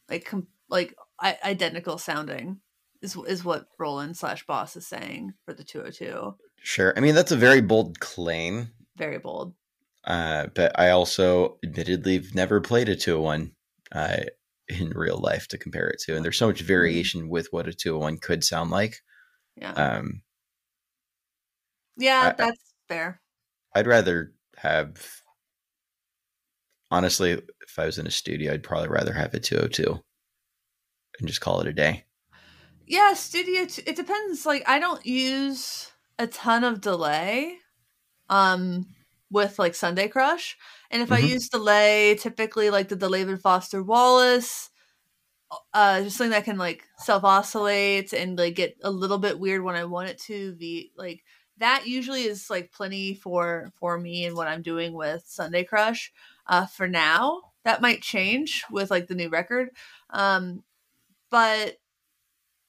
[0.08, 2.60] like com- like I- identical sounding
[3.02, 6.92] is is what roland slash boss is saying for the 202 Sure.
[6.96, 8.72] I mean, that's a very bold claim.
[8.96, 9.54] very bold
[10.04, 13.52] Uh, but I also admittedly have never played a 201
[13.92, 14.24] uh,
[14.68, 16.16] in real life to compare it to.
[16.16, 18.96] And there's so much variation with what a 201 could sound like.
[19.56, 20.22] yeah Um,
[21.98, 23.20] yeah I- I- that's fair
[23.74, 25.22] I'd rather have,
[26.90, 30.04] honestly, if I was in a studio, I'd probably rather have a 202
[31.18, 32.04] and just call it a day.
[32.86, 37.56] yeah studio t- it depends like i don't use a ton of delay
[38.30, 38.86] um
[39.30, 40.56] with like sunday crush
[40.90, 41.28] and if i Mhm.
[41.28, 44.70] use delay typically like the delayed foster wallace
[45.72, 49.62] uh just something that can like self oscillate and like get a little bit weird
[49.62, 51.22] when i want it to be like
[51.58, 56.12] that usually is like plenty for for me and what i'm doing with sunday crush
[56.46, 59.70] uh for now that might change with like the new record
[60.10, 60.62] um
[61.30, 61.76] but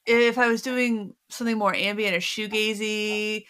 [0.05, 3.45] if i was doing something more ambient or shoegazy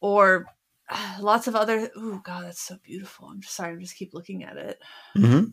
[0.00, 0.46] or
[0.88, 4.14] uh, lots of other oh god that's so beautiful i'm just sorry i'm just keep
[4.14, 4.80] looking at it
[5.16, 5.50] Mm-hmm.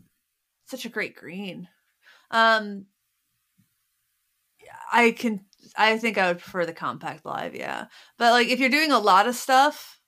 [0.64, 1.68] such a great green.
[2.30, 2.86] Um,
[4.92, 5.44] I can.
[5.76, 7.86] I think I would prefer the compact live, yeah.
[8.18, 10.00] But like, if you're doing a lot of stuff,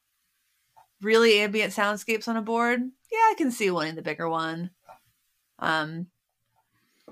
[1.01, 4.71] really ambient soundscapes on a board, yeah, I can see wanting the bigger one.
[5.59, 6.07] Um,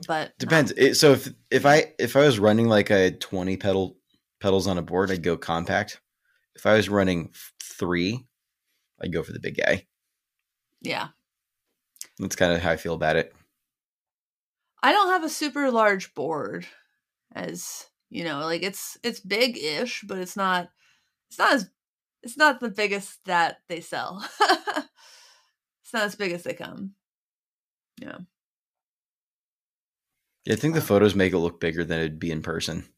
[0.06, 0.36] but.
[0.38, 0.72] Depends.
[0.76, 3.96] It, so if if I if I was running like a 20 pedal
[4.40, 6.00] pedals on a board, I'd go compact.
[6.54, 8.26] If I was running three,
[9.00, 9.86] I'd go for the big guy.
[10.80, 11.08] Yeah,
[12.18, 13.34] That's kind of how I feel about it.
[14.80, 16.66] I don't have a super large board,
[17.34, 20.70] as you know, like it's it's big-ish, but it's not.
[21.28, 21.70] It's not as.
[22.22, 24.26] It's not the biggest that they sell.
[24.40, 26.94] it's not as big as they come.
[28.00, 28.18] Yeah.
[30.44, 32.88] Yeah, I think the photos make it look bigger than it'd be in person.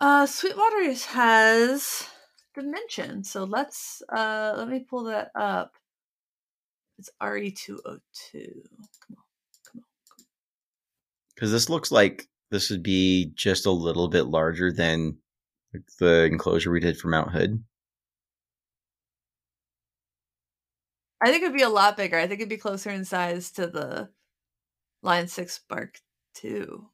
[0.00, 2.08] Uh, Sweetwater has
[2.54, 5.72] dimension, so let's uh let me pull that up.
[6.98, 8.62] It's RE two hundred two.
[9.06, 9.84] Come on,
[11.34, 15.18] Because this looks like this would be just a little bit larger than
[15.98, 17.62] the enclosure we did for Mount Hood.
[21.22, 22.16] I think it'd be a lot bigger.
[22.18, 24.08] I think it'd be closer in size to the
[25.02, 25.98] Line Six Mark
[26.34, 26.88] Two.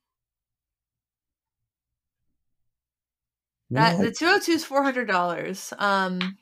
[3.70, 5.72] That the two hundred two is four hundred dollars.
[5.78, 6.38] Um,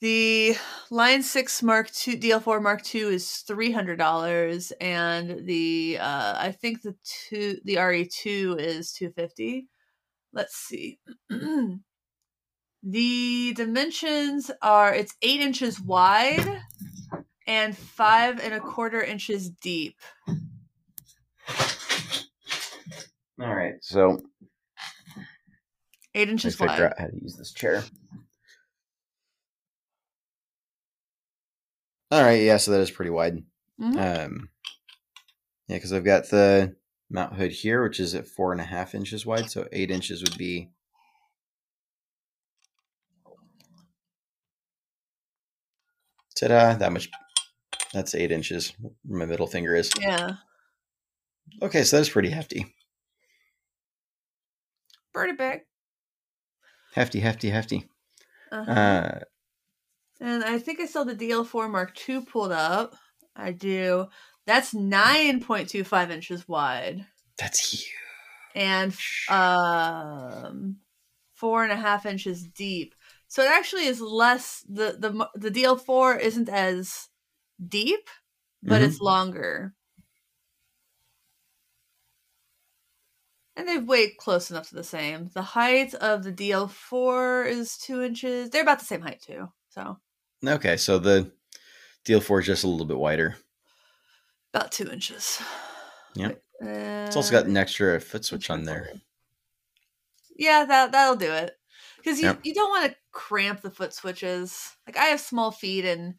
[0.00, 0.56] the
[0.90, 6.34] Line Six Mark Two DL four Mark Two is three hundred dollars, and the uh,
[6.38, 6.94] I think the
[7.28, 9.68] two the RE two is two fifty.
[10.32, 10.98] Let's see.
[12.82, 16.62] the dimensions are it's eight inches wide
[17.46, 19.96] and five and a quarter inches deep.
[23.40, 24.20] All right, so
[26.14, 26.82] Eight I inches figure wide.
[26.82, 27.82] out how to use this chair.
[32.10, 33.42] All right, yeah, so that is pretty wide.
[33.80, 33.96] Mhm.
[34.26, 34.50] Um,
[35.68, 36.76] yeah, because I've got the
[37.10, 40.22] Mount Hood here, which is at four and a half inches wide, so eight inches
[40.22, 40.70] would be.
[46.36, 46.74] Ta-da!
[46.74, 47.08] That much,
[47.92, 48.72] That's eight inches.
[48.80, 49.90] where My middle finger is.
[50.00, 50.34] Yeah.
[51.62, 52.74] Okay, so that's pretty hefty.
[55.14, 55.60] Pretty big.
[56.94, 57.88] Hefty, hefty, hefty.
[58.52, 58.70] Uh-huh.
[58.70, 59.18] Uh,
[60.20, 62.96] and I think I saw the DL4 Mark II pulled up.
[63.34, 64.06] I do.
[64.46, 67.06] That's 9.25 inches wide
[67.38, 67.92] that's huge.
[68.54, 68.94] and
[69.28, 70.78] um
[71.34, 72.94] four and a half inches deep.
[73.28, 74.64] So it actually is less.
[74.68, 77.08] the the The DL4 isn't as
[77.68, 78.08] deep,
[78.62, 78.86] but Mhm.
[78.86, 79.74] it's longer.
[83.56, 85.28] And they weigh close enough to the same.
[85.34, 88.50] The height of the DL4 is two inches.
[88.50, 89.48] They're about the same height too.
[89.70, 89.98] So
[90.44, 91.32] Okay, so the
[92.04, 93.36] DL4 is just a little bit wider.
[94.54, 95.40] about two inches.
[96.14, 96.42] Yep.
[96.62, 96.66] Uh,
[97.06, 98.90] It's also got an extra foot switch on there.
[100.34, 101.52] Yeah, that that'll do it.
[101.98, 102.40] Because you, Yep.
[102.44, 104.76] you don't want to cramp the foot switches.
[104.86, 106.14] Like I have small feet, and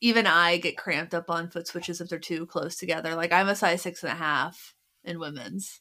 [0.00, 3.14] even I get cramped up on foot switches if they're too close together.
[3.14, 4.74] Like I'm a size six and a half
[5.04, 5.80] in women's.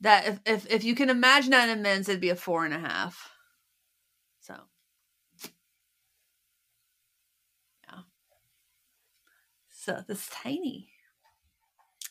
[0.00, 2.74] That if if, if you can imagine that in men's, it'd be a four and
[2.74, 3.30] a half.
[4.40, 4.54] So
[7.84, 8.00] yeah.
[9.90, 10.88] So this tiny.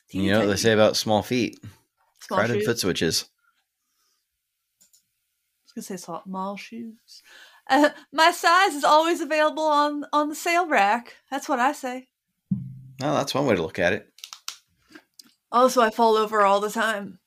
[0.10, 1.58] Teeny You know what they say about small feet?
[2.20, 2.66] Small Crowded shoes.
[2.66, 3.24] foot switches.
[3.24, 3.28] I
[5.64, 7.24] was gonna say small shoes.
[7.70, 11.16] Uh, my size is always available on on the sale rack.
[11.32, 12.10] That's what I say.
[13.02, 14.12] Oh, that's one way to look at it.
[15.50, 17.20] Also, I fall over all the time.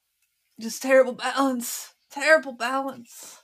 [0.61, 1.95] Just terrible balance.
[2.11, 3.41] Terrible balance.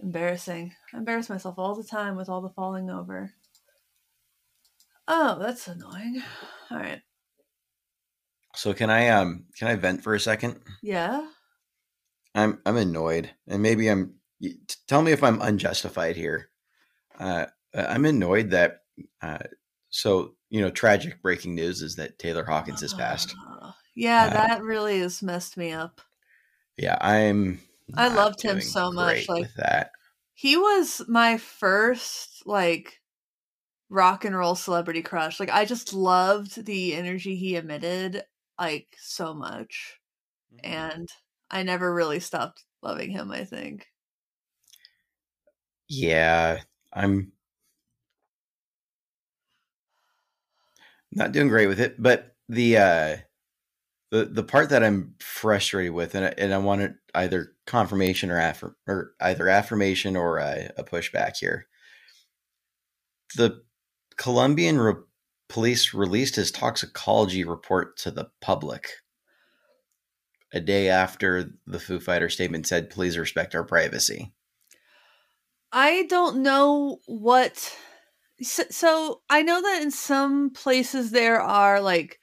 [0.00, 0.74] Embarrassing.
[0.92, 3.34] I embarrass myself all the time with all the falling over.
[5.08, 6.22] Oh, that's annoying.
[6.70, 7.00] All right.
[8.54, 10.60] So can I um can I vent for a second?
[10.82, 11.26] Yeah.
[12.34, 14.14] I'm I'm annoyed, and maybe I'm.
[14.86, 16.50] Tell me if I'm unjustified here.
[17.18, 18.82] Uh, I'm annoyed that.
[19.22, 19.38] Uh,
[19.90, 23.34] so you know, tragic breaking news is that Taylor Hawkins has passed.
[23.48, 26.00] Uh, yeah, Uh, that really has messed me up.
[26.76, 27.60] Yeah, I'm.
[27.96, 29.90] I loved him so much, like- with that.
[30.34, 33.00] he was my first like
[33.90, 38.24] rock and roll celebrity crush like i just loved the energy he emitted
[38.58, 39.98] like so much
[40.52, 40.88] Mm-hmm.
[40.88, 41.08] and
[41.50, 43.88] i never really stopped loving him i think
[45.88, 47.32] Yeah, I'm
[51.12, 53.16] not doing great with it, but the uh
[54.10, 58.40] the the part that I'm frustrated with, and I, and I want either confirmation or
[58.40, 61.66] affirm or either affirmation or a, a pushback here.
[63.36, 63.64] The
[64.18, 64.94] Colombian re-
[65.48, 68.90] police released his toxicology report to the public
[70.52, 74.32] a day after the Foo Fighter statement said, "Please respect our privacy."
[75.70, 77.76] i don't know what
[78.40, 82.18] so, so i know that in some places there are like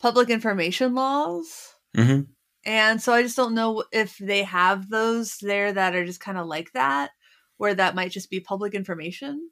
[0.00, 2.20] public information laws Mm-hmm.
[2.64, 6.38] And so I just don't know if they have those there that are just kind
[6.38, 7.10] of like that,
[7.56, 9.50] where that might just be public information.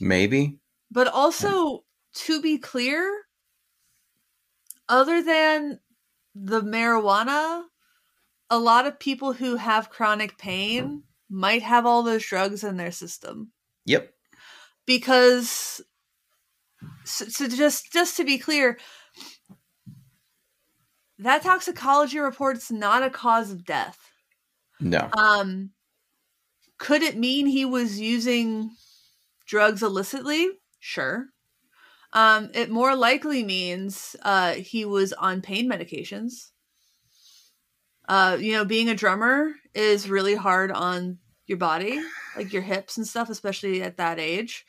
[0.00, 0.58] Maybe.
[0.90, 3.22] But also, to be clear,
[4.88, 5.80] other than
[6.34, 7.64] the marijuana,
[8.50, 12.92] a lot of people who have chronic pain might have all those drugs in their
[12.92, 13.52] system
[13.86, 14.14] Yep.
[14.86, 15.80] because
[17.04, 18.78] so, so just just to be clear
[21.18, 24.12] that toxicology report's not a cause of death
[24.78, 25.10] No.
[25.18, 25.70] um
[26.78, 28.70] could it mean he was using
[29.46, 30.48] drugs illicitly
[30.86, 31.30] sure.
[32.12, 36.50] Um it more likely means uh he was on pain medications.
[38.08, 42.00] Uh you know being a drummer is really hard on your body
[42.36, 44.64] like your hips and stuff especially at that age.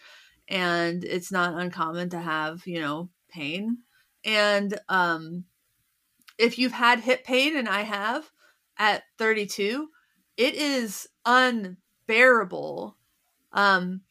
[0.47, 3.77] And it's not uncommon to have you know pain.
[4.25, 5.45] And um
[6.39, 8.31] if you've had hip pain and i have
[8.77, 9.89] at 32
[10.35, 12.97] it is unbearable.
[13.51, 14.01] Um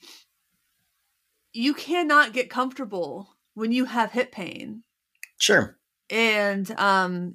[1.56, 4.84] you cannot get comfortable when you have hip pain
[5.38, 5.78] Sure.
[6.10, 7.34] and um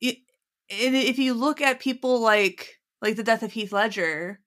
[0.00, 0.18] it,
[0.70, 4.40] and if you look at people like like the death of Heath Ledger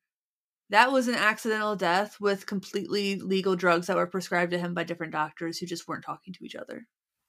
[0.70, 4.84] that was an accidental death with completely legal drugs that were prescribed to him by
[4.84, 6.88] different doctors who just weren't talking to each other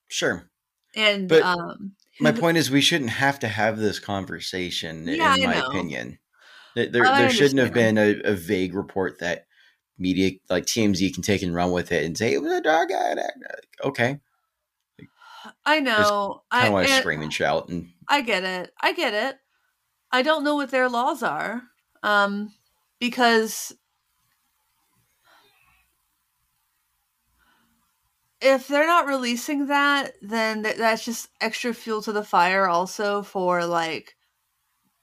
[0.08, 0.50] Sure.
[0.94, 5.08] and But um My point is, we shouldn't have to have this conversation.
[5.08, 5.66] Yeah, in I my know.
[5.66, 6.18] opinion,
[6.74, 9.46] there there, there shouldn't have been a, a vague report that
[9.98, 12.90] media like TMZ can take and run with it and say it was a drug
[12.90, 13.38] addict.
[13.84, 14.20] Okay,
[15.64, 19.38] I know I want to scream and shout and I get it I get it
[20.10, 21.62] I don't know what their laws are
[22.02, 22.52] um
[23.00, 23.74] because
[28.40, 33.22] if they're not releasing that, then th- that's just extra fuel to the fire also
[33.22, 34.16] for like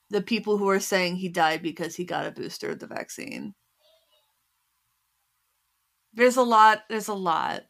[0.09, 3.55] the people who are saying he died because he got a booster of the vaccine.
[6.13, 7.63] There's a lot, there's a lot.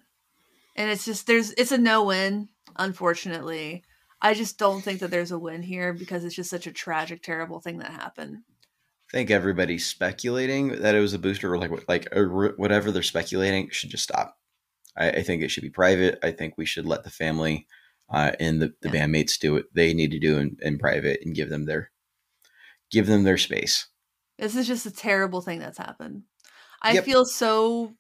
[0.76, 3.84] And it's just there's it's a no win, unfortunately.
[4.22, 7.22] I just don't think that there's a win here because it's just such a tragic,
[7.22, 8.40] terrible thing that happened.
[9.10, 13.02] I think everybody's speculating that it was a booster or like like or whatever they're
[13.02, 14.38] speculating should just stop.
[14.96, 16.20] I, I, think it should be private.
[16.22, 17.68] I think we should let the family
[18.12, 19.06] uh, and the, the yeah.
[19.06, 21.92] bandmates do what they need to do in, in private and give them their
[22.92, 23.88] give them their space.
[24.38, 26.24] This is just a terrible thing that's happened.
[26.82, 27.06] I yep.
[27.06, 27.94] feel so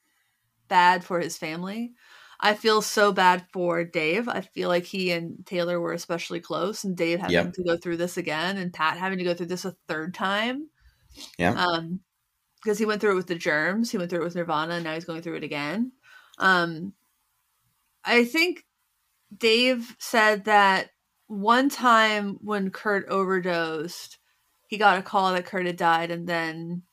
[0.70, 1.94] bad for his family.
[2.40, 4.30] I feel so bad for Dave.
[4.30, 7.54] I feel like he and Taylor were especially close, and Dave having yep.
[7.54, 10.70] to go through this again, and Pat having to go through this a third time.
[11.38, 11.54] Yeah.
[11.54, 12.00] Um,
[12.64, 14.84] because he went through it with the Germs, he went through it with Nirvana, and
[14.84, 15.94] now he's going through it again.
[16.40, 16.94] Um,
[18.04, 18.66] I think
[19.36, 20.90] Dave said that
[21.28, 24.18] one time when Kurt overdosed,
[24.68, 26.84] he got a call that Kurt had died, and then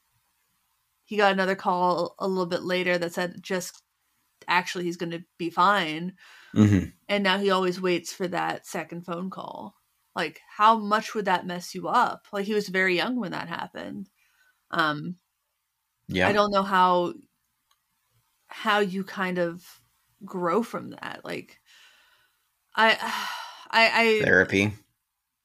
[1.07, 3.83] he got another call a little bit later that said just
[4.49, 6.13] actually he's going to be fine.
[6.55, 6.91] Mm-hmm.
[7.09, 9.75] And now he always waits for that second phone call.
[10.15, 12.27] Like, how much would that mess you up?
[12.33, 14.09] Like, he was very young when that happened.
[14.71, 15.17] Um,
[16.09, 17.15] yeah, I don't know how
[18.49, 19.63] how you kind of
[20.25, 21.21] grow from that.
[21.25, 21.61] Like,
[22.75, 22.93] I,
[23.71, 24.73] I, I therapy.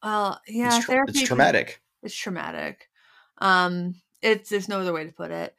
[0.03, 1.11] Well, yeah, it's, tra- therapy.
[1.11, 1.81] It's traumatic.
[2.01, 2.89] It's traumatic.
[3.39, 5.55] Um, it's there's no other way to put it,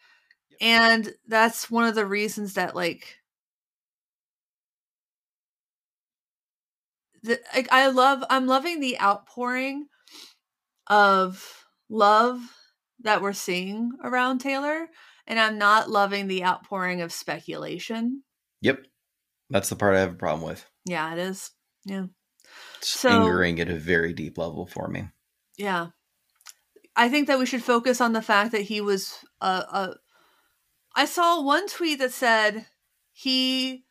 [0.61, 3.17] and that's one of the reasons that like
[7.23, 9.87] the, I, I love I'm loving the outpouring
[10.89, 12.41] of love
[13.01, 14.89] that we're seeing around Taylor
[15.27, 18.23] and I'm not loving the outpouring of speculation.
[18.61, 18.85] Yep.
[19.51, 20.67] That's the part I have a problem with.
[20.85, 21.51] Yeah, it is.
[21.85, 22.07] Yeah.
[22.79, 25.09] It's so, angering at a very deep level for me.
[25.57, 25.89] Yeah.
[26.95, 29.95] I think that we should focus on the fact that he was a, a
[30.95, 32.67] I saw one tweet that said
[33.13, 33.85] he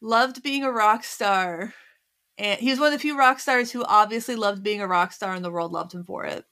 [0.00, 1.72] loved being a rock star
[2.36, 5.12] and he was one of the few rock stars who obviously loved being a rock
[5.12, 6.44] star and the world loved him for it.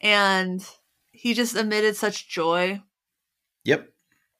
[0.00, 0.64] And
[1.10, 2.80] he just emitted such joy.
[3.64, 3.88] Yep.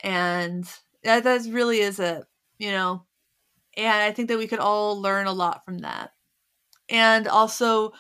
[0.00, 0.64] And
[1.02, 2.24] that, that really is it,
[2.58, 3.04] you know.
[3.76, 6.12] And I think that we could all learn a lot from that.
[6.88, 7.92] And also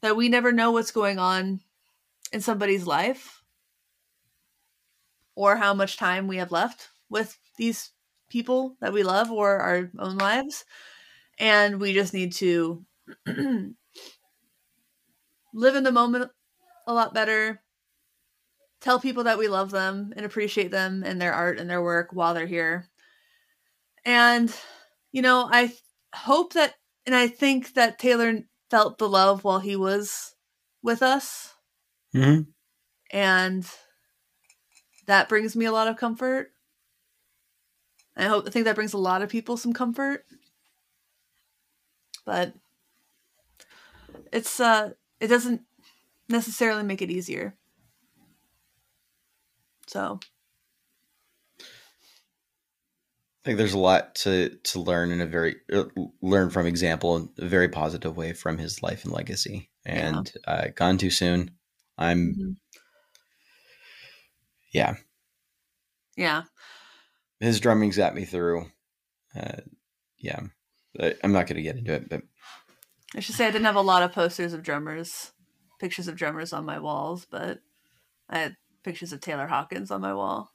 [0.00, 1.60] that we never know what's going on
[2.32, 3.42] in somebody's life
[5.34, 7.92] or how much time we have left with these
[8.28, 10.64] people that we love or our own lives.
[11.38, 12.84] And we just need to
[13.26, 13.74] live
[15.76, 16.30] in the moment
[16.86, 17.62] a lot better
[18.80, 22.10] tell people that we love them and appreciate them and their art and their work
[22.12, 22.88] while they're here.
[24.04, 24.54] And
[25.12, 25.72] you know i
[26.14, 26.74] hope that
[27.06, 30.34] and i think that taylor felt the love while he was
[30.82, 31.54] with us
[32.14, 32.42] mm-hmm.
[33.10, 33.66] and
[35.06, 36.50] that brings me a lot of comfort
[38.16, 40.24] i hope i think that brings a lot of people some comfort
[42.24, 42.52] but
[44.32, 44.90] it's uh
[45.20, 45.62] it doesn't
[46.28, 47.54] necessarily make it easier.
[49.86, 50.20] So
[51.60, 51.64] I
[53.44, 55.84] think there's a lot to to learn in a very uh,
[56.20, 59.70] learn from example in a very positive way from his life and legacy.
[59.86, 60.52] And yeah.
[60.52, 61.52] uh, gone too soon.
[61.98, 62.50] I'm mm-hmm.
[64.72, 64.94] yeah.
[66.16, 66.42] Yeah.
[67.40, 68.66] His drumming's got me through.
[69.36, 69.60] Uh,
[70.18, 70.40] yeah.
[71.22, 72.22] I'm not going to get into it, but
[73.14, 75.32] I should say I didn't have a lot of posters of drummers,
[75.78, 77.60] pictures of drummers on my walls, but
[78.28, 80.50] I had pictures of Taylor Hawkins on my wall.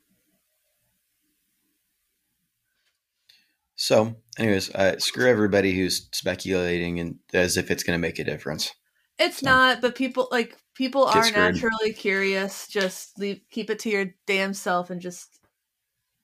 [3.75, 8.23] So, anyways, uh, screw everybody who's speculating and as if it's going to make a
[8.23, 8.71] difference.
[9.17, 11.55] It's so, not, but people like people are screwed.
[11.55, 12.67] naturally curious.
[12.67, 15.39] Just leave, keep it to your damn self, and just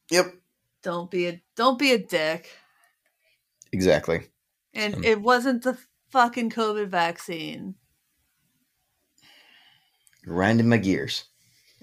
[0.10, 0.34] yep.
[0.82, 2.50] Don't be a don't be a dick.
[3.72, 4.22] Exactly.
[4.74, 5.02] And so.
[5.04, 5.78] it wasn't the
[6.10, 7.76] fucking COVID vaccine.
[10.24, 11.26] Grinding my gears.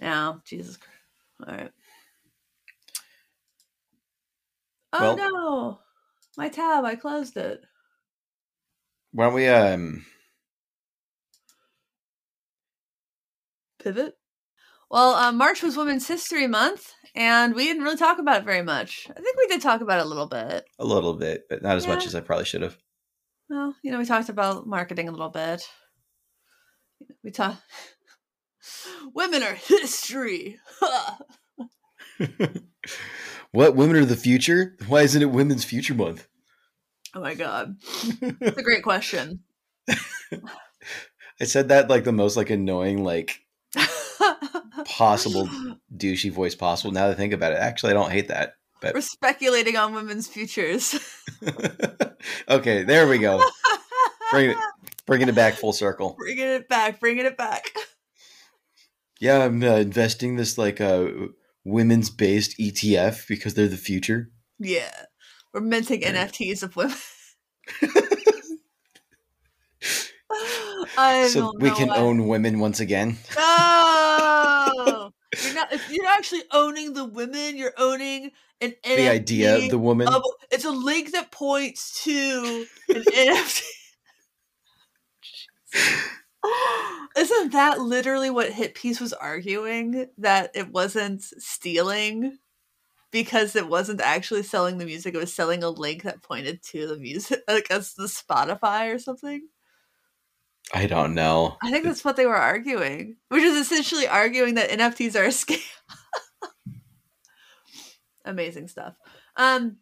[0.00, 0.92] Yeah, Jesus Christ.
[1.46, 1.72] All right.
[4.92, 5.78] Oh well, no.
[6.36, 7.62] My tab, I closed it.
[9.12, 10.04] Why don't we um
[13.86, 14.14] pivot?
[14.90, 18.62] Well, uh, March was Women's History Month, and we didn't really talk about it very
[18.62, 19.06] much.
[19.10, 20.64] I think we did talk about it a little bit.
[20.78, 21.94] A little bit, but not as yeah.
[21.94, 22.76] much as I probably should have.
[23.48, 25.62] Well, you know, we talked about marketing a little bit.
[27.22, 27.62] We talked.
[29.14, 30.58] Women are history.
[33.56, 34.76] What women are the future?
[34.86, 36.28] Why isn't it Women's Future Month?
[37.14, 37.76] Oh my god.
[38.20, 39.44] It's a great question.
[41.40, 43.45] I said that like the most like annoying like
[44.84, 45.48] possible
[45.96, 46.92] douchey voice possible.
[46.92, 48.54] Now that I think about it, actually, I don't hate that.
[48.80, 50.94] But We're speculating on women's futures.
[52.48, 53.42] okay, there we go.
[54.30, 54.56] Bring it,
[55.06, 56.14] bringing it back full circle.
[56.18, 57.70] bringing it back, bringing it back.
[59.18, 61.08] Yeah, I'm uh, investing this like uh,
[61.64, 64.30] women's based ETF because they're the future.
[64.58, 64.90] Yeah.
[65.54, 66.26] We're minting Yeah.
[66.26, 66.94] NFTs of women.
[70.98, 71.96] I so we can why.
[71.96, 73.16] own women once again.
[73.36, 73.85] No,
[75.44, 75.72] you're not.
[75.90, 78.96] You're not actually owning the women, you're owning an NFT.
[78.96, 80.08] The idea of the woman.
[80.08, 83.62] of- it's a link that points to an NFT.
[87.16, 90.06] Isn't that literally what HitPiece was arguing?
[90.18, 92.38] That it wasn't stealing
[93.10, 96.86] because it wasn't actually selling the music; it was selling a link that pointed to
[96.86, 99.48] the music, like as the Spotify or something.
[100.74, 101.56] I don't know.
[101.62, 105.28] I think that's what they were arguing, which is essentially arguing that NFTs are a
[105.28, 105.60] scam.
[108.24, 108.94] Amazing stuff.
[109.36, 109.76] Um,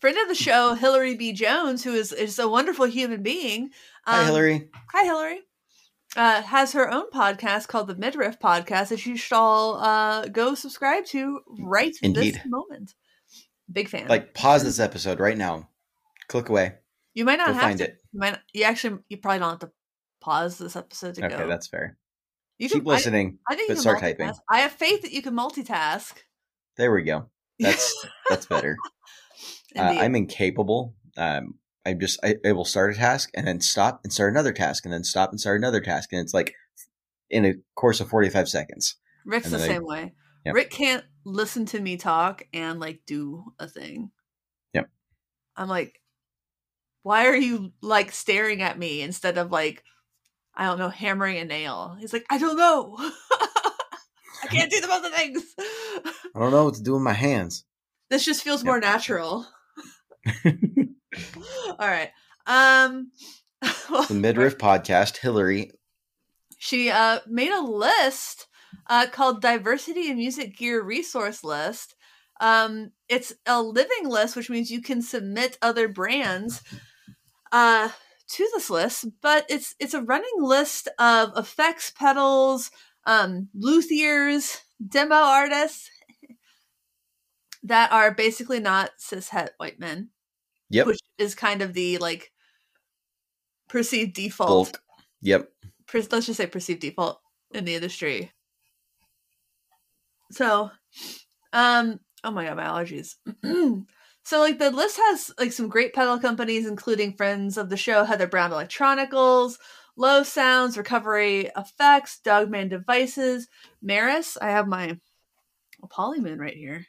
[0.00, 1.32] friend of the show, Hillary B.
[1.32, 3.70] Jones, who is, is a wonderful human being.
[4.06, 4.68] Hi, um, Hillary.
[4.92, 5.40] Hi, Hillary.
[6.16, 10.54] Uh, has her own podcast called the Midriff Podcast that you should all uh, go
[10.54, 12.94] subscribe to right this moment.
[13.70, 14.08] Big fan.
[14.08, 15.68] Like, pause this episode right now.
[16.28, 16.72] Click away.
[17.12, 17.84] you might not Go have find to.
[17.84, 17.98] it.
[18.12, 18.38] You might.
[18.54, 19.00] You actually.
[19.10, 19.70] You probably don't have to
[20.26, 21.46] pause this episode to Okay, go.
[21.48, 21.96] that's fair.
[22.58, 23.38] you Keep I- listening.
[23.48, 24.00] I think but you can start multitask.
[24.18, 24.32] typing.
[24.50, 26.14] I have faith that you can multitask.
[26.76, 27.26] There we go.
[27.60, 28.76] That's that's better.
[29.78, 30.94] uh, I'm incapable.
[31.16, 31.54] Um,
[31.86, 34.84] I just I, I will start a task and then stop and start another task
[34.84, 36.52] and then stop and start another task and it's like
[37.30, 38.96] in a course of 45 seconds.
[39.24, 40.12] Rick's the then I- same way.
[40.44, 40.54] Yep.
[40.54, 44.10] Rick can't listen to me talk and like do a thing.
[44.74, 44.88] Yep.
[45.56, 46.00] I'm like,
[47.02, 49.82] why are you like staring at me instead of like,
[50.56, 51.96] I don't know, hammering a nail?
[52.00, 52.96] He's like, I don't know.
[52.98, 55.42] I can't do the both things.
[55.58, 57.64] I don't know what to do with my hands.
[58.10, 59.46] this just feels more natural.
[60.44, 62.10] All right.
[62.46, 63.10] Um
[64.08, 65.72] The midriff podcast, Hillary.
[66.58, 68.46] she uh, made a list
[68.88, 71.94] uh, called Diversity in Music Gear Resource List.
[72.40, 76.62] Um, it's a living list, which means you can submit other brands
[77.50, 77.88] uh,
[78.28, 82.70] to this list, but it's it's a running list of effects pedals,
[83.06, 85.90] um, luthiers, demo artists
[87.62, 90.10] that are basically not cishet white men,
[90.70, 90.86] Yep.
[90.86, 92.32] which is kind of the like
[93.68, 94.82] perceived default Bulk.
[95.22, 95.48] Yep.
[95.86, 97.20] per- let's just say perceived default
[97.52, 98.32] in the industry.
[100.32, 100.70] So,
[101.52, 103.14] um, oh my god, my allergies.
[104.26, 108.02] so, like, the list has like some great pedal companies, including friends of the show,
[108.02, 109.56] Heather Brown Electronicals,
[109.96, 113.46] Low Sounds, Recovery Effects, Dogman Devices,
[113.84, 114.36] Meris.
[114.42, 114.98] I have my
[115.86, 116.84] Polymoon right here.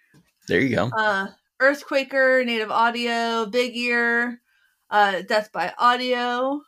[0.48, 0.90] There you go.
[0.98, 1.28] Uh,
[1.62, 4.42] Earthquaker, Native Audio, Big Ear,
[4.90, 6.64] uh, Death by Audio,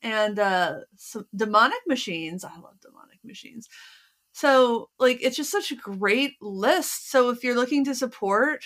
[0.00, 2.42] and uh, some Demonic Machines.
[2.42, 3.68] I love Demonic Machines.
[4.32, 7.10] So, like, it's just such a great list.
[7.10, 8.64] So, if you're looking to support,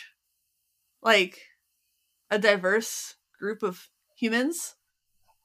[1.05, 1.41] like,
[2.31, 4.75] a diverse group of humans,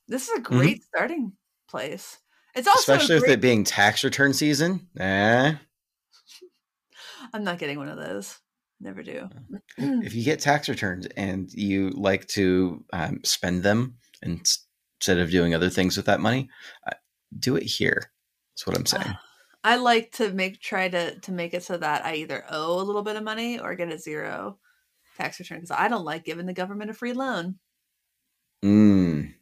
[0.08, 1.34] this is a great starting
[1.70, 2.18] place.
[2.56, 4.88] It's also Especially with it being tax return season.
[5.00, 5.54] Eh.
[7.34, 8.40] I'm not getting one of those.
[8.82, 9.30] Never do.
[9.78, 14.42] if you get tax returns and you like to um, spend them in-
[15.00, 16.50] instead of doing other things with that money,
[16.88, 16.96] uh,
[17.38, 18.12] do it here.
[18.54, 19.16] That's what I'm saying.
[19.64, 22.84] I like to make try to to make it so that I either owe a
[22.84, 24.58] little bit of money or get a zero
[25.20, 27.60] tax return because I don't like giving the government a free loan.
[28.64, 29.34] Mm.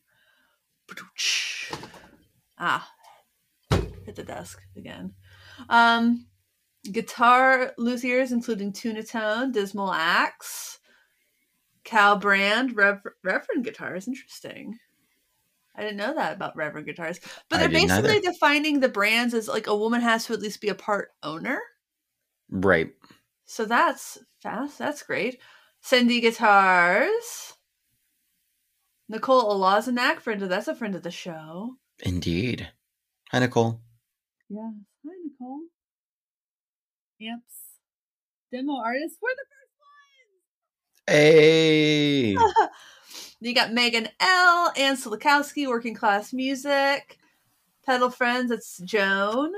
[2.60, 2.92] Ah,
[3.70, 5.14] hit the desk again.
[5.70, 6.28] Um,
[6.92, 10.80] guitar luthiers including Tunatone, Dismal Axe,
[11.84, 14.08] Cal Brand, Rev- Reverend Guitars.
[14.08, 14.78] Interesting.
[15.76, 17.20] I didn't know that about Reverend Guitars,
[17.50, 18.02] but they're didn't either.
[18.02, 21.10] basically defining the brands as like a woman has to at least be a part
[21.22, 21.60] owner.
[22.50, 22.90] Right.
[23.46, 24.80] So that's fast.
[24.80, 25.40] That's great.
[25.88, 27.54] Cindy Guitars.
[29.08, 31.76] Nicole Olazanak, friend of that's a friend of the show.
[32.04, 32.68] Indeed.
[33.32, 33.80] Hi, Nicole.
[34.50, 34.70] Yeah.
[35.06, 35.62] Hi, Nicole.
[37.22, 37.56] Amps.
[38.52, 39.16] Demo artist.
[39.22, 39.30] We're
[41.08, 42.34] Hey.
[42.34, 42.72] the first
[43.40, 44.74] You got Megan L.
[44.76, 47.18] Ann Silikowski, Working Class Music.
[47.86, 49.54] Pedal Friends, it's Joan.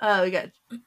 [0.00, 0.50] Oh, we got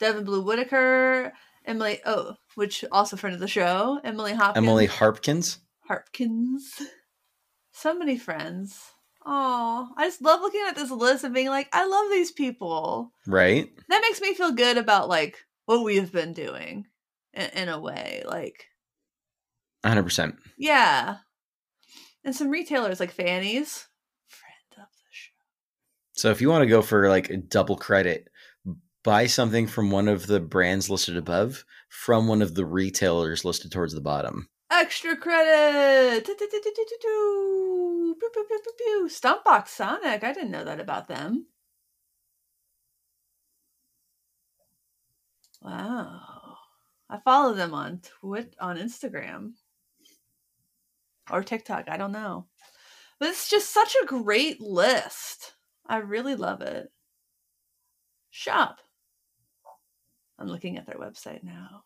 [0.00, 1.32] Devin Blue Whitaker,
[1.68, 2.00] Emily.
[2.04, 4.64] Oh, which also friend of the show, Emily Hopkins.
[4.66, 5.58] Emily Harpkins.
[5.88, 6.80] Harpkins.
[7.72, 8.80] So many friends.
[9.24, 13.12] Oh, I just love looking at this list and being like, I love these people.
[13.26, 13.68] Right.
[13.88, 16.86] That makes me feel good about like what we have been doing
[17.34, 18.22] in, in a way.
[18.26, 18.64] Like,
[19.84, 20.36] 100%.
[20.56, 21.18] yeah.
[22.24, 23.86] And some retailers like Fanny's.
[24.26, 25.30] Friend of the show.
[26.12, 28.28] So if you want to go for like a double credit,
[29.08, 33.72] buy something from one of the brands listed above from one of the retailers listed
[33.72, 34.50] towards the bottom.
[34.70, 36.28] Extra credit.
[39.06, 40.22] Stompbox Sonic.
[40.22, 41.46] I didn't know that about them.
[45.62, 46.58] Wow.
[47.08, 49.52] I follow them on Twit on Instagram
[51.30, 51.86] or TikTok.
[51.88, 52.44] I don't know.
[53.18, 55.54] But it's just such a great list.
[55.86, 56.88] I really love it.
[58.28, 58.80] Shop.
[60.38, 61.82] I'm looking at their website now.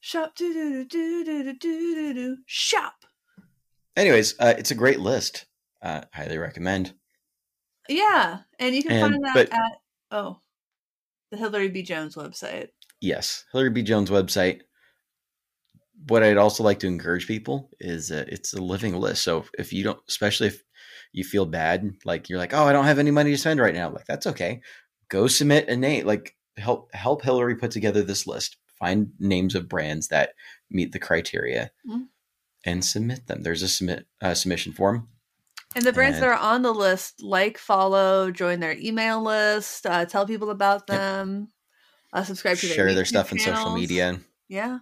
[0.00, 2.36] Shop do do do do do do do do.
[2.46, 2.94] shop.
[3.96, 5.46] Anyways, uh, it's a great list.
[5.82, 6.94] Uh, highly recommend.
[7.88, 9.72] Yeah, and you can and, find that but, at
[10.12, 10.40] oh,
[11.32, 11.82] the Hillary B.
[11.82, 12.68] Jones website.
[13.00, 13.82] Yes, Hillary B.
[13.82, 14.60] Jones website.
[16.06, 19.24] What I'd also like to encourage people is uh, it's a living list.
[19.24, 20.62] So if you don't, especially if
[21.12, 23.74] you feel bad, like you're like, oh, I don't have any money to spend right
[23.74, 24.60] now, like that's okay.
[25.08, 26.06] Go submit a name.
[26.06, 28.56] Like help help Hillary put together this list.
[28.78, 30.34] Find names of brands that
[30.70, 32.08] meet the criteria, Mhm.
[32.64, 33.42] and submit them.
[33.42, 35.08] There's a submit uh, submission form.
[35.74, 40.06] And the brands that are on the list, like, follow, join their email list, uh,
[40.06, 41.52] tell people about them,
[42.12, 44.20] uh, subscribe to their Share their stuff in social media.
[44.48, 44.78] Yeah,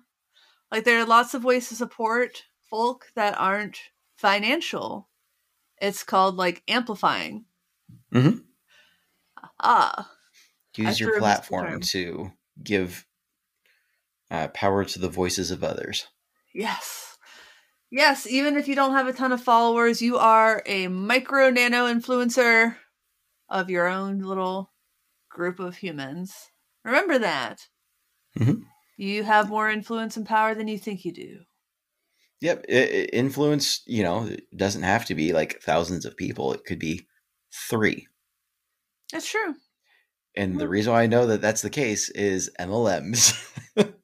[0.70, 3.78] like there are lots of ways to support folk that aren't
[4.16, 5.08] financial.
[5.80, 7.46] It's called like amplifying.
[8.12, 8.44] Mhm.
[9.60, 10.15] Ah,
[10.78, 13.06] Use your a missed the platform to give
[14.30, 16.06] uh, power to the voices of others.
[16.54, 17.16] Yes.
[17.90, 21.86] Yes, even if you don't have a ton of followers, you are a micro nano
[21.86, 22.76] influencer
[23.48, 24.72] of your own little
[25.28, 26.50] group of humans.
[26.84, 27.68] Remember that.
[28.38, 28.64] Mhm.
[28.96, 31.40] You have more influence and power than you think you do.
[32.40, 33.82] Yep, i i- influence.
[33.86, 36.52] You know, it doesn't have to be like thousands of people.
[36.52, 37.06] It could be
[37.52, 38.08] three.
[39.12, 39.54] That's true.
[40.36, 40.70] And the Mhm.
[40.70, 43.32] reason why I know that that's the case is MLMs.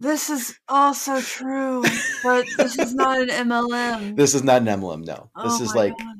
[0.00, 1.82] This is also true,
[2.22, 4.14] but this is not an MLM.
[4.14, 5.02] this is not an MLM.
[5.04, 6.16] No, this Oh is like God.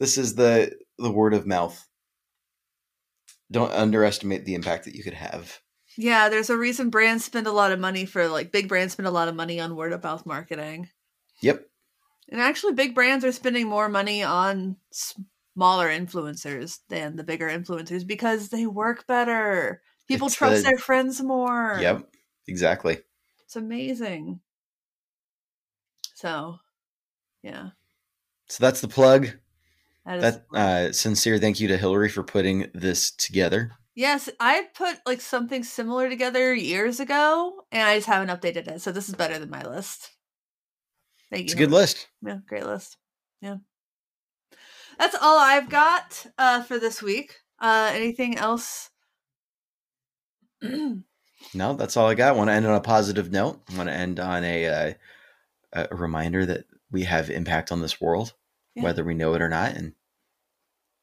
[0.00, 1.86] this is the the word of mouth.
[3.52, 5.60] Don't underestimate the impact that you could have.
[5.96, 9.06] Yeah, there's a reason brands spend a lot of money for like big brands spend
[9.06, 10.90] a lot of money on word of mouth marketing.
[11.40, 11.68] Yep,
[12.30, 14.76] And actually, big brands are spending more money on
[15.58, 19.82] smaller influencers than the bigger influencers because they work better.
[20.06, 21.76] People It's trust the- their friends more.
[21.80, 22.08] yep,
[22.46, 22.98] exactly.
[23.44, 24.38] It's amazing.
[26.14, 26.58] So,
[27.42, 27.70] yeah.
[28.48, 29.30] So that's the plug.
[30.06, 33.72] That is, That uh, sincere thank you to Hillary for putting this together.
[33.96, 38.80] yes, I put like something similar together years ago and I just haven't updated it.
[38.80, 40.10] So, this is better than my list.
[41.30, 41.44] Thank you.
[41.46, 42.06] It's a good list.
[42.24, 42.96] Yeah, great list.
[43.40, 43.56] Yeah.
[44.98, 47.36] That's all I've got uh, for this week.
[47.60, 48.90] Uh, anything else?
[51.54, 52.34] No, that's all I got.
[52.36, 53.60] want to end on a positive note.
[53.72, 54.92] I want to end on a uh,
[55.72, 58.34] a reminder that we have impact on this world,
[58.74, 58.82] Yeah.
[58.82, 59.92] whether we know it or not, and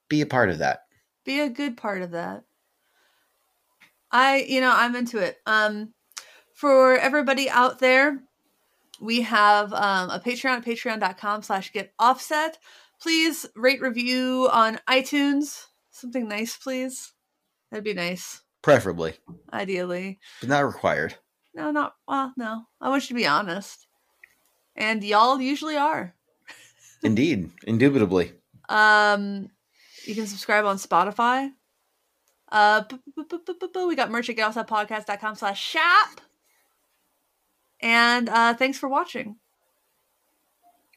[0.10, 0.82] be a part of that.
[1.24, 2.44] Be a good part of that.
[4.12, 5.38] I, you know, I'm into it.
[5.46, 5.94] Um,
[6.54, 8.20] for everybody out there,
[9.00, 12.58] we have um, a Patreon, patreon.com slash get offset.
[13.02, 15.66] Please rate review on iTunes.
[15.92, 17.14] Something nice, please.
[17.72, 19.14] That'd be nice, Preferably,
[19.54, 20.20] ideally.
[20.40, 21.16] but not required.
[21.54, 22.64] No, not well, no.
[22.82, 23.88] I want you to be honest.
[24.76, 26.14] And y'all usually are.
[27.04, 28.34] Indeed, indubitably.
[28.70, 29.50] Um
[30.06, 31.52] you can subscribe on Spotify.
[32.52, 32.84] Uh
[33.88, 36.22] we got merch at podcast.com slash shop.
[37.82, 39.38] And uh thanks for watching.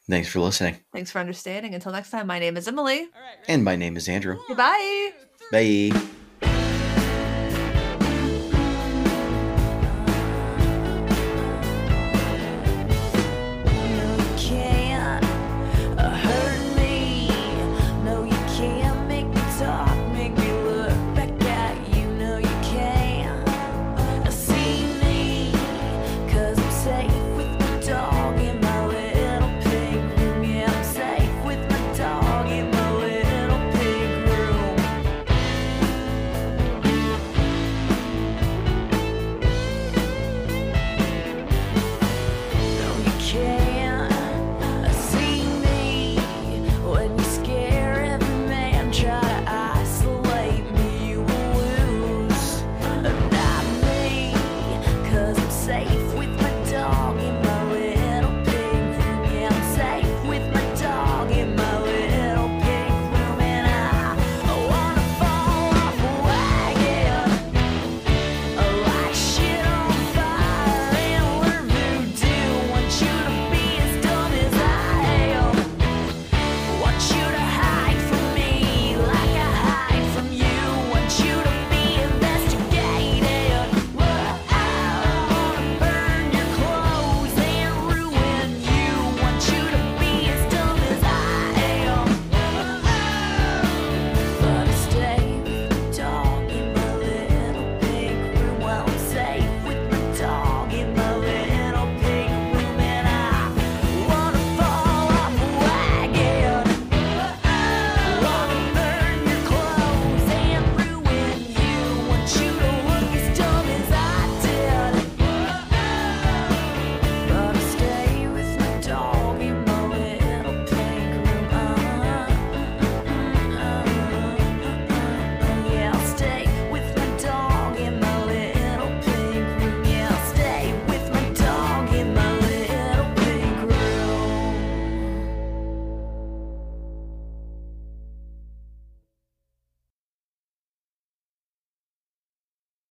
[0.08, 0.76] Thanks for listening.
[0.92, 1.74] Thanks for understanding.
[1.74, 3.08] Until next time, my name is Emily.
[3.46, 4.38] And my name is Andrew.
[4.48, 5.12] Goodbye.
[5.52, 5.90] Bye.